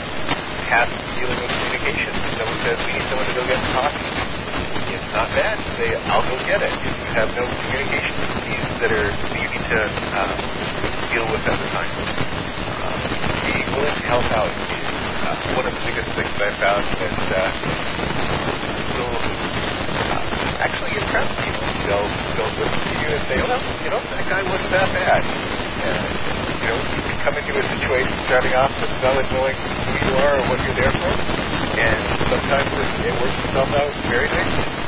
tasks 0.67 0.99
dealing 1.15 1.39
with 1.39 1.53
communication. 1.63 2.11
Someone 2.35 2.59
says, 2.67 2.75
we 2.91 2.99
need 2.99 3.07
someone 3.07 3.31
to 3.31 3.37
go 3.39 3.47
get 3.47 3.63
coffee. 3.71 4.22
Not 5.13 5.29
bad 5.37 5.61
say, 5.77 5.93
I'll 6.09 6.25
go 6.25 6.41
get 6.49 6.65
it. 6.65 6.73
If 6.73 6.89
you 6.89 7.13
have 7.21 7.29
no 7.37 7.45
communication 7.45 8.17
needs 8.49 8.71
that 8.81 8.89
are 8.97 9.13
easy 9.37 9.61
to 9.61 9.79
uh, 9.85 10.33
deal 11.13 11.29
with 11.29 11.45
at 11.45 11.53
the 11.53 11.69
time. 11.69 11.93
Uh, 11.93 12.97
being 13.45 13.69
willing 13.77 13.93
to 13.93 14.07
help 14.09 14.25
out 14.33 14.49
is 14.49 14.89
uh, 15.21 15.53
one 15.53 15.69
of 15.69 15.77
the 15.77 15.85
biggest 15.85 16.09
things 16.17 16.33
I've 16.41 16.57
found 16.57 16.81
that 16.97 17.13
uh, 17.29 17.45
will 18.97 19.13
uh, 19.21 20.65
actually 20.65 20.97
impress 20.97 21.29
people. 21.45 21.61
They'll, 21.85 22.09
they'll 22.33 22.57
listen 22.57 22.81
to 22.81 22.97
you 23.05 23.09
and 23.13 23.23
say, 23.29 23.37
oh, 23.45 23.53
well, 23.53 23.61
you 23.85 23.91
know, 23.93 24.01
that 24.17 24.25
guy 24.33 24.41
wasn't 24.49 24.73
that 24.73 24.89
bad. 24.97 25.21
And, 25.21 26.09
you 26.57 26.69
know, 26.73 26.79
you 26.89 27.03
can 27.05 27.19
come 27.21 27.37
into 27.37 27.53
a 27.53 27.65
situation 27.69 28.17
starting 28.33 28.57
off 28.57 28.73
with 28.81 28.89
not 29.05 29.21
knowing 29.29 29.61
who 29.61 29.93
you 30.09 30.13
are 30.25 30.41
or 30.41 30.45
what 30.49 30.57
you're 30.65 30.79
there 30.81 30.95
for, 30.97 31.13
and 31.13 32.01
sometimes 32.33 32.71
it, 32.81 33.13
it 33.13 33.15
works 33.21 33.37
itself 33.45 33.69
out 33.77 33.93
very 34.09 34.33
nicely. 34.33 34.83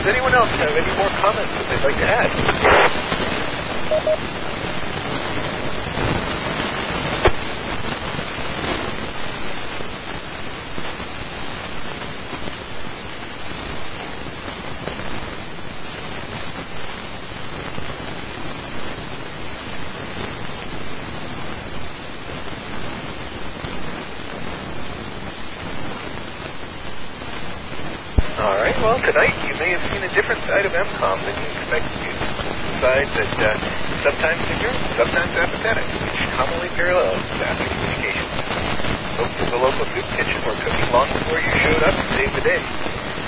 Does 0.00 0.08
anyone 0.16 0.32
else 0.32 0.48
have 0.56 0.72
any 0.72 0.96
more 0.96 1.12
comments 1.20 1.52
that 1.60 1.66
they'd 1.68 1.84
like 1.84 1.98
to 2.00 2.08
add? 2.08 2.32
All 28.40 28.56
right. 28.56 28.74
Well, 28.82 28.98
tonight 29.00 29.36
you 29.48 29.54
may 29.60 29.76
have 29.76 29.84
seen 29.92 30.02
a 30.02 30.12
different 30.16 30.40
EmComm 31.00 31.24
than 31.24 31.32
you 31.32 31.48
expected 31.56 31.96
to. 31.96 32.12
A 32.12 32.72
side 32.76 33.08
that 33.16 33.32
uh, 33.40 33.48
sometimes 34.04 34.40
ignorant, 34.52 34.80
sometimes 35.00 35.32
apathetic, 35.32 35.88
which 35.96 36.28
commonly 36.36 36.68
parallels 36.76 37.24
disaster 37.32 37.64
communications. 37.64 38.32
Folks 39.16 39.36
in 39.40 39.48
the 39.48 39.60
local 39.64 39.84
soup 39.96 40.04
kitchen 40.12 40.36
were 40.44 40.56
cooking 40.60 40.88
long 40.92 41.08
before 41.08 41.40
you 41.40 41.52
showed 41.64 41.82
up 41.88 41.96
to 41.96 42.04
save 42.12 42.32
the 42.36 42.44
day. 42.44 42.60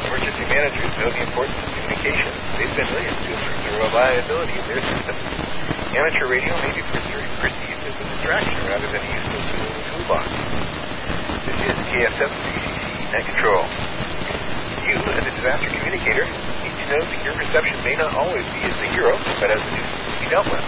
Emergency 0.04 0.44
managers 0.52 0.92
know 1.00 1.08
the 1.16 1.22
importance 1.24 1.56
of 1.64 1.68
communication. 1.72 2.28
They 2.60 2.68
spend 2.76 2.88
millions 2.92 3.20
to 3.24 3.28
improve 3.32 3.60
the 3.64 3.72
reliability 3.80 4.56
of 4.60 4.66
their 4.68 4.82
systems. 4.84 5.22
Amateur 5.96 6.28
radio 6.28 6.52
may 6.60 6.76
be 6.76 6.84
perceived 7.40 7.80
as 7.88 7.96
a 7.96 8.04
distraction 8.04 8.58
rather 8.68 8.88
than 8.92 9.00
a 9.00 9.10
useful 9.16 9.42
tool 9.48 9.64
in 9.64 9.74
the 9.80 9.84
toolbox. 9.96 10.28
This 11.48 11.60
is 11.72 11.76
KSM 11.88 12.32
CCC 12.36 12.84
Net 13.16 13.24
Control. 13.32 13.64
You, 14.84 14.98
as 14.98 15.24
a 15.24 15.32
disaster 15.40 15.68
communicator, 15.72 16.28
know 16.92 17.08
that 17.08 17.20
your 17.24 17.32
reception 17.40 17.80
may 17.88 17.96
not 17.96 18.12
always 18.12 18.44
be 18.52 18.60
as 18.68 18.76
the 18.76 18.88
hero, 18.92 19.16
but 19.40 19.48
as 19.48 19.56
the 19.56 19.72
nuisance 19.72 20.04
to 20.12 20.18
be 20.20 20.28
dealt 20.28 20.44
with. 20.44 20.60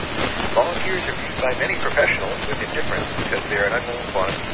Volunteers 0.56 1.04
are 1.04 1.16
viewed 1.20 1.38
by 1.44 1.52
many 1.60 1.76
professionals 1.84 2.40
with 2.48 2.64
indifference 2.64 3.04
because 3.20 3.44
they 3.52 3.60
are 3.60 3.68
an 3.68 3.76
unknown 3.76 4.00
quantity. 4.16 4.48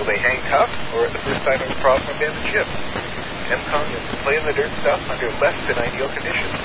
Will 0.00 0.08
they 0.08 0.16
hang 0.16 0.40
tough, 0.48 0.72
or 0.96 1.04
at 1.04 1.12
the 1.12 1.20
first 1.20 1.44
sign 1.44 1.60
of 1.60 1.68
a 1.68 1.76
problem 1.84 2.08
abandon 2.08 2.40
ship? 2.48 2.64
EmComm 3.52 3.84
is 3.92 4.04
to 4.08 4.16
play 4.24 4.40
in 4.40 4.44
the 4.48 4.56
dirt 4.56 4.72
stuff 4.80 5.02
under 5.12 5.28
less 5.44 5.58
than 5.68 5.76
ideal 5.76 6.08
conditions. 6.08 6.56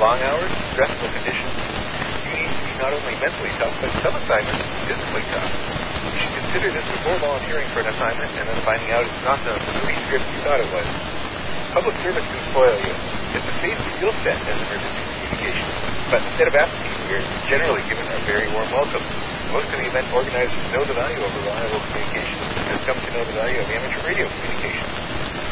Long 0.00 0.16
hours, 0.24 0.48
stressful 0.72 1.10
conditions. 1.12 1.52
You 2.32 2.32
need 2.32 2.48
to 2.48 2.62
be 2.64 2.72
not 2.80 2.96
only 2.96 3.12
mentally 3.20 3.52
tough, 3.60 3.76
but 3.76 3.92
some 4.00 4.16
assignments 4.16 4.64
physically 4.88 5.26
tough. 5.36 5.52
You 5.52 6.16
should 6.16 6.34
consider 6.48 6.68
this 6.72 6.86
before 6.96 7.20
volunteering 7.20 7.68
for 7.76 7.84
an 7.84 7.92
assignment 7.92 8.32
and 8.40 8.48
then 8.48 8.56
finding 8.64 8.88
out 8.88 9.04
it's 9.04 9.20
not 9.20 9.36
the, 9.44 9.52
the 9.52 9.96
script 10.08 10.24
you 10.32 10.40
thought 10.48 10.64
it 10.64 10.70
was. 10.72 10.88
Public 11.76 11.92
service 12.00 12.24
can 12.24 12.40
spoil 12.56 12.78
you. 12.80 13.11
It's 13.32 13.48
a 13.48 13.56
safe 13.64 13.80
skill 13.96 14.12
set 14.20 14.36
as 14.44 14.60
emergency 14.60 15.02
communication. 15.08 15.64
But 16.12 16.20
instead 16.20 16.52
of 16.52 16.54
apathy, 16.54 16.92
you're 17.08 17.24
generally 17.48 17.80
given 17.88 18.04
a 18.04 18.20
very 18.28 18.44
warm 18.52 18.68
welcome. 18.68 19.00
Most 19.48 19.72
of 19.72 19.80
the 19.80 19.88
event 19.88 20.12
organizers 20.12 20.60
know 20.68 20.84
the 20.84 20.92
value 20.92 21.16
of 21.16 21.32
reliable 21.40 21.80
communication 21.88 22.36
and 22.44 22.76
have 22.76 22.84
come 22.84 23.00
to 23.00 23.08
know 23.16 23.24
the 23.24 23.32
value 23.32 23.56
of 23.56 23.68
amateur 23.72 24.04
radio 24.04 24.28
communication. 24.28 24.84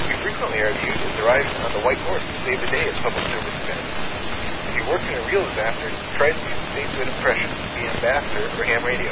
We 0.05 0.15
frequently 0.21 0.61
are 0.61 0.77
viewed 0.77 1.01
as 1.01 1.13
arriving 1.25 1.57
on 1.65 1.73
the 1.73 1.81
white 1.81 2.01
horse 2.05 2.21
to 2.21 2.37
save 2.45 2.61
the 2.61 2.69
day 2.69 2.85
at 2.85 2.93
public 3.01 3.25
service 3.33 3.57
events. 3.65 3.89
If 4.69 4.73
you 4.77 4.85
work 4.85 5.01
in 5.01 5.17
a 5.17 5.25
real 5.25 5.41
disaster, 5.49 5.89
try 6.21 6.37
to 6.37 6.41
leave 6.45 6.61
a 6.61 6.69
safe 6.77 6.91
good 7.01 7.09
impression. 7.09 7.49
Be 7.81 7.89
an 7.89 7.97
ambassador 7.97 8.45
for 8.61 8.69
ham 8.69 8.85
radio. 8.85 9.09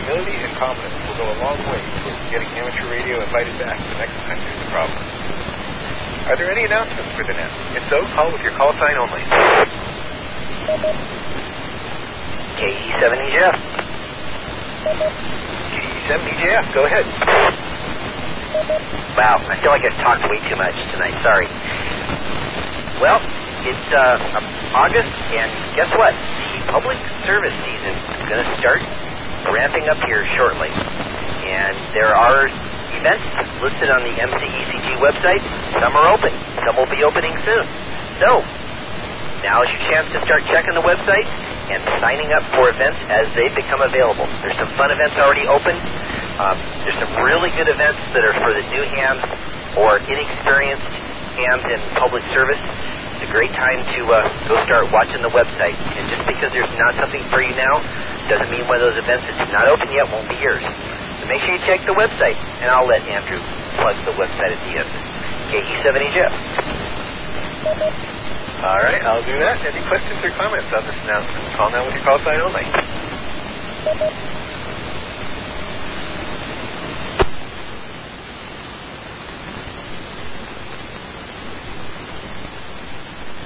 Humility 0.00 0.32
and 0.48 0.52
confidence 0.56 0.96
will 1.04 1.20
go 1.20 1.28
a 1.28 1.38
long 1.44 1.60
way 1.68 1.84
towards 2.00 2.24
getting 2.32 2.48
amateur 2.56 2.88
radio 2.88 3.20
invited 3.20 3.52
back 3.60 3.76
to 3.76 3.84
the 3.84 4.00
next 4.00 4.16
time 4.24 4.40
there's 4.40 4.64
a 4.64 4.70
problem. 4.72 5.57
Are 6.28 6.36
there 6.36 6.52
any 6.52 6.68
announcements 6.68 7.08
for 7.16 7.24
the 7.24 7.32
net? 7.32 7.48
If 7.72 7.88
so, 7.88 8.04
call 8.12 8.28
with 8.28 8.44
your 8.44 8.52
call 8.52 8.76
sign 8.76 9.00
only. 9.00 9.24
KE70Jeff. 12.60 13.56
KE70Jeff, 15.72 16.64
go 16.76 16.84
ahead. 16.84 17.08
Wow, 19.16 19.40
I 19.40 19.56
feel 19.56 19.72
like 19.72 19.88
I've 19.88 19.96
talked 20.04 20.28
way 20.28 20.36
too 20.44 20.56
much 20.60 20.76
tonight. 20.92 21.16
Sorry. 21.24 21.48
Well, 23.00 23.24
it's 23.64 23.88
uh, 23.88 24.20
August, 24.76 25.08
and 25.32 25.48
guess 25.72 25.88
what? 25.96 26.12
The 26.12 26.68
public 26.68 27.00
service 27.24 27.56
season 27.64 27.96
is 28.20 28.24
going 28.28 28.44
to 28.44 28.50
start 28.60 28.84
ramping 29.48 29.88
up 29.88 29.96
here 30.04 30.28
shortly. 30.36 30.68
And 31.48 31.72
there 31.96 32.12
are 32.12 32.52
events 33.00 33.24
listed 33.64 33.88
on 33.88 34.04
the 34.04 34.12
MCECG 34.12 35.00
website. 35.00 35.40
Some 35.76 35.92
are 35.92 36.08
open. 36.08 36.32
Some 36.64 36.74
will 36.80 36.90
be 36.90 37.04
opening 37.04 37.36
soon. 37.44 37.64
So, 38.18 38.40
now 39.44 39.62
is 39.62 39.70
your 39.70 39.84
chance 39.92 40.10
to 40.16 40.18
start 40.26 40.42
checking 40.50 40.74
the 40.74 40.82
website 40.82 41.28
and 41.70 41.84
signing 42.00 42.32
up 42.32 42.42
for 42.56 42.72
events 42.72 42.98
as 43.12 43.28
they 43.36 43.52
become 43.54 43.84
available. 43.84 44.26
There's 44.40 44.56
some 44.56 44.72
fun 44.74 44.90
events 44.90 45.14
already 45.20 45.46
open. 45.46 45.76
Um, 46.40 46.56
there's 46.82 46.98
some 46.98 47.12
really 47.22 47.52
good 47.54 47.68
events 47.68 48.00
that 48.16 48.24
are 48.24 48.34
for 48.34 48.50
the 48.56 48.64
new 48.72 48.84
hams 48.98 49.22
or 49.76 50.00
inexperienced 50.02 50.90
hams 51.38 51.64
in 51.70 51.78
public 52.00 52.24
service. 52.34 52.58
It's 53.18 53.26
a 53.26 53.32
great 53.34 53.52
time 53.54 53.82
to 53.82 54.00
uh, 54.10 54.26
go 54.46 54.58
start 54.66 54.90
watching 54.90 55.22
the 55.22 55.30
website. 55.30 55.74
And 55.74 56.04
just 56.10 56.24
because 56.26 56.50
there's 56.50 56.70
not 56.78 56.98
something 56.98 57.22
for 57.30 57.42
you 57.42 57.54
now 57.54 57.82
doesn't 58.26 58.50
mean 58.50 58.66
one 58.66 58.80
of 58.80 58.84
those 58.90 58.98
events 58.98 59.26
that's 59.26 59.50
not 59.54 59.66
open 59.68 59.90
yet 59.90 60.06
won't 60.10 60.26
be 60.30 60.38
yours. 60.38 60.62
The 61.22 61.26
make 61.26 61.42
sure 61.42 61.54
you 61.54 61.62
check 61.66 61.82
the 61.82 61.94
website, 61.98 62.38
and 62.62 62.70
I'll 62.70 62.86
let 62.86 63.02
Andrew 63.06 63.42
plug 63.78 63.98
the 64.06 64.14
website 64.18 64.54
at 64.54 64.60
the 64.66 64.72
end. 64.82 65.17
KE7EJF. 65.48 66.32
All 68.58 68.76
right, 68.84 69.00
I'll 69.06 69.24
do 69.24 69.38
that. 69.38 69.64
Any 69.64 69.80
questions 69.88 70.20
or 70.20 70.28
comments 70.36 70.68
on 70.76 70.84
this 70.84 70.98
announcement? 71.08 71.56
Call 71.56 71.70
now 71.70 71.86
with 71.86 71.94
your 71.94 72.04
call 72.04 72.18
sign 72.20 72.40
only. 72.42 72.66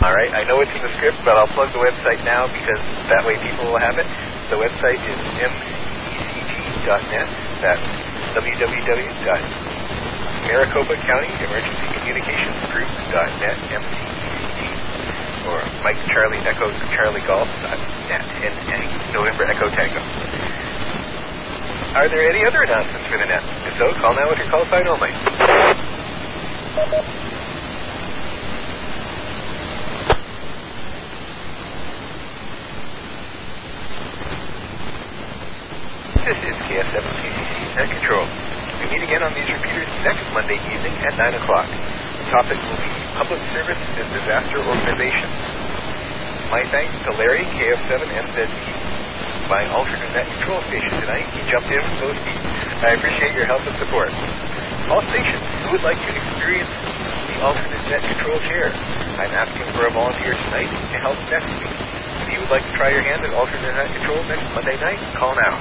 All 0.02 0.10
right, 0.10 0.34
I 0.34 0.42
know 0.48 0.58
it's 0.58 0.74
in 0.74 0.82
the 0.82 0.90
script, 0.98 1.22
but 1.22 1.38
I'll 1.38 1.46
plug 1.54 1.70
the 1.70 1.78
website 1.78 2.24
now 2.24 2.50
because 2.50 2.82
that 3.06 3.22
way 3.22 3.38
people 3.38 3.70
will 3.70 3.78
have 3.78 4.02
it. 4.02 4.06
The 4.50 4.58
website 4.58 4.98
is 4.98 5.18
mecc.net. 5.38 7.28
That's 7.62 7.86
www.maricopa 10.22 10.94
County 11.06 11.28
Emergency 11.42 11.86
Communications 11.98 12.54
Group.net, 12.72 13.58
MCCG, 13.70 14.60
or 15.48 15.58
Mike 15.82 15.98
Charlie 16.06 16.38
Echo 16.38 16.70
Charlie 16.94 17.20
Golf 17.26 17.48
Golf.net, 17.62 18.22
and 18.42 19.12
November 19.12 19.44
Echo 19.44 19.68
Tango. 19.68 20.00
Are 21.96 22.08
there 22.08 22.28
any 22.30 22.44
other 22.44 22.62
announcements 22.62 23.06
for 23.10 23.18
the 23.18 23.26
net? 23.26 23.42
If 23.66 23.76
so, 23.78 23.92
call 24.00 24.14
now 24.14 24.30
with 24.30 24.38
your 24.38 24.48
call 24.48 24.64
sign 24.66 24.86
only. 24.88 25.10
This 36.22 36.38
is 36.38 36.56
KF7CCC 36.70 37.76
Net 37.76 37.90
Control. 37.90 38.51
We 38.82 38.98
meet 38.98 39.06
again 39.06 39.22
on 39.22 39.30
these 39.30 39.46
repeaters 39.46 39.86
next 40.02 40.26
Monday 40.34 40.58
evening 40.58 40.90
at 41.06 41.14
9 41.14 41.38
o'clock. 41.38 41.70
The 41.70 42.26
topic 42.34 42.58
will 42.58 42.82
be 42.82 42.90
Public 43.14 43.38
Service 43.54 43.78
and 43.78 44.10
Disaster 44.10 44.58
Organization. 44.58 45.30
My 46.50 46.66
thanks 46.74 46.90
to 47.06 47.14
Larry, 47.14 47.46
KF7MZP, 47.54 48.50
my 49.46 49.70
alternate 49.70 50.10
net 50.18 50.26
control 50.34 50.66
station 50.66 50.90
tonight. 50.98 51.30
He 51.30 51.46
jumped 51.46 51.70
in 51.70 51.78
with 51.78 51.94
both 52.02 52.18
feet. 52.26 52.42
I 52.82 52.98
appreciate 52.98 53.38
your 53.38 53.46
help 53.46 53.62
and 53.70 53.78
support. 53.78 54.10
All 54.90 55.06
stations 55.14 55.46
who 55.62 55.78
would 55.78 55.86
like 55.86 56.02
to 56.02 56.10
experience 56.18 56.66
the 57.30 57.38
alternate 57.38 57.86
net 57.86 58.02
control 58.02 58.42
chair, 58.50 58.74
I'm 59.14 59.30
asking 59.30 59.62
for 59.78 59.86
a 59.86 59.94
volunteer 59.94 60.34
tonight 60.50 60.74
to 60.90 60.98
help 60.98 61.22
next 61.30 61.46
week. 61.54 61.78
If 62.26 62.34
you 62.34 62.42
would 62.42 62.50
like 62.50 62.66
to 62.66 62.74
try 62.74 62.90
your 62.90 63.06
hand 63.06 63.22
at 63.22 63.30
alternate 63.30 63.78
net 63.78 63.94
control 63.94 64.18
next 64.26 64.50
Monday 64.58 64.74
night, 64.82 64.98
call 65.14 65.38
now. 65.38 65.54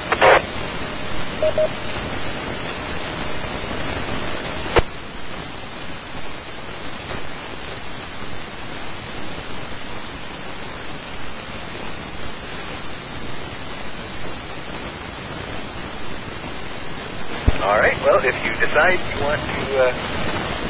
All 17.62 17.78
right. 17.78 17.94
Well, 18.02 18.18
if 18.26 18.34
you 18.42 18.52
decide 18.72 19.04
you 19.12 19.20
want 19.20 19.44
to 19.44 19.64
uh, 19.84 19.92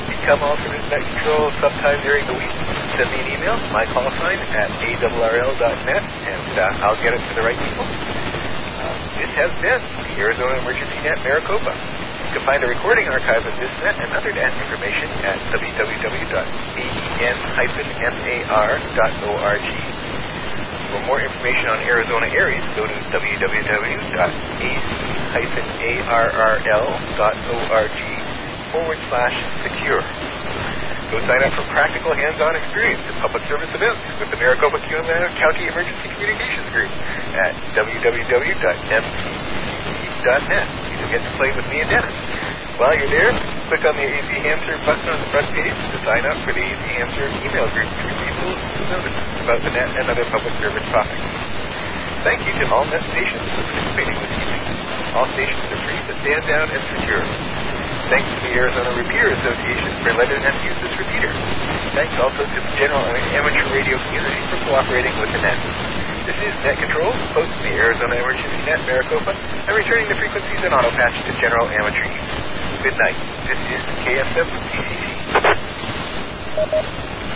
become 0.10 0.42
alternate 0.42 0.82
net 0.90 1.06
control 1.06 1.54
sometime 1.62 2.02
during 2.02 2.26
the 2.26 2.34
week, 2.34 2.50
send 2.98 3.14
me 3.14 3.22
an 3.22 3.30
email, 3.30 3.54
my 3.70 3.86
call 3.94 4.10
sign 4.18 4.42
at 4.42 4.74
arrl.net, 4.82 6.02
and 6.02 6.50
uh, 6.58 6.82
I'll 6.82 6.98
get 6.98 7.14
it 7.14 7.22
to 7.22 7.34
the 7.38 7.46
right 7.46 7.62
people. 7.62 7.86
Uh, 7.86 8.98
this 9.22 9.30
has 9.38 9.54
been 9.62 9.78
the 9.78 10.18
Arizona 10.18 10.66
Emergency 10.66 10.98
Net 11.06 11.22
Maricopa. 11.22 11.78
You 11.78 12.42
can 12.42 12.46
find 12.50 12.66
a 12.66 12.70
recording 12.74 13.06
archive 13.06 13.46
of 13.46 13.54
this 13.62 13.70
net 13.86 13.94
and 14.02 14.10
other 14.18 14.34
net 14.34 14.50
information 14.58 15.06
at 15.22 15.38
www.aen-mar.org. 15.54 16.42
For 20.90 21.06
more 21.06 21.22
information 21.22 21.70
on 21.70 21.86
Arizona 21.86 22.34
ARES, 22.34 22.66
go 22.74 22.90
to 22.90 22.98
www.ac-arrl.org 25.32 27.92
forward 28.72 29.00
slash 29.08 29.36
secure. 29.64 30.02
Go 31.12 31.20
sign 31.28 31.44
up 31.44 31.52
for 31.56 31.64
practical 31.72 32.14
hands-on 32.16 32.56
experience 32.56 33.04
at 33.08 33.14
public 33.20 33.44
service 33.48 33.70
events 33.76 34.00
with 34.20 34.30
the 34.32 34.38
Maricopa 34.40 34.80
County 34.88 35.68
Emergency 35.68 36.08
Communications 36.16 36.70
Group 36.72 36.92
at 37.36 37.54
www.mcc.net. 37.76 40.68
You 40.68 40.98
can 41.00 41.10
get 41.12 41.22
to 41.24 41.32
play 41.36 41.52
with 41.56 41.68
me 41.68 41.82
and 41.84 41.90
Dennis. 41.92 42.16
While 42.80 42.96
you're 42.96 43.10
there, 43.12 43.32
click 43.68 43.84
on 43.88 43.96
the 44.00 44.08
AC 44.08 44.40
Hamster 44.40 44.78
button 44.88 45.10
on 45.12 45.20
the 45.20 45.28
front 45.36 45.48
page 45.52 45.76
to 45.76 45.98
sign 46.08 46.24
up 46.28 46.38
for 46.48 46.54
the 46.56 46.64
AC 46.64 46.80
Hamster 46.96 47.28
email 47.44 47.68
group 47.76 47.88
to 47.88 48.04
receive 48.08 48.36
notices 48.40 48.72
about 49.44 49.60
the 49.64 49.72
net 49.76 49.90
and 50.00 50.08
other 50.08 50.24
public 50.32 50.54
service 50.60 50.84
topics. 50.92 51.20
Thank 52.24 52.48
you 52.48 52.54
to 52.64 52.72
all 52.72 52.86
net 52.88 53.04
stations 53.12 53.44
for 53.52 53.64
participating 53.68 54.16
this 54.16 54.32
evening. 54.32 54.51
All 55.12 55.28
stations 55.36 55.60
are 55.68 55.82
free 55.84 56.00
to 56.08 56.14
stand 56.24 56.44
down 56.48 56.72
and 56.72 56.80
secure. 56.88 57.20
Thanks 58.08 58.32
to 58.32 58.48
the 58.48 58.52
Arizona 58.56 58.96
Repeater 58.96 59.36
Association 59.36 59.92
for 60.08 60.16
letting 60.16 60.40
us 60.40 60.56
use 60.64 60.80
this 60.80 60.96
repeater. 60.96 61.28
Thanks 61.92 62.16
also 62.16 62.48
to 62.48 62.58
the 62.64 62.72
general 62.80 63.04
and 63.04 63.20
amateur 63.36 63.68
radio 63.76 64.00
community 64.08 64.40
for 64.48 64.56
cooperating 64.72 65.12
with 65.20 65.28
the 65.36 65.44
net. 65.44 65.60
This 66.24 66.40
is 66.48 66.56
Net 66.64 66.80
Control, 66.80 67.12
host 67.36 67.52
of 67.52 67.60
the 67.60 67.76
Arizona 67.76 68.24
Emergency 68.24 68.64
Net 68.64 68.80
Maricopa, 68.88 69.36
and 69.36 69.76
returning 69.76 70.08
the 70.08 70.16
frequencies 70.16 70.64
and 70.64 70.72
auto 70.72 70.96
patch 70.96 71.20
to 71.28 71.32
general 71.44 71.68
amateur 71.68 72.08
use. 72.08 72.32
Good 72.80 72.96
night. 72.96 73.20
This 73.52 73.60
is 73.68 73.84
KF7 74.08 74.48
CCC. 74.48 75.12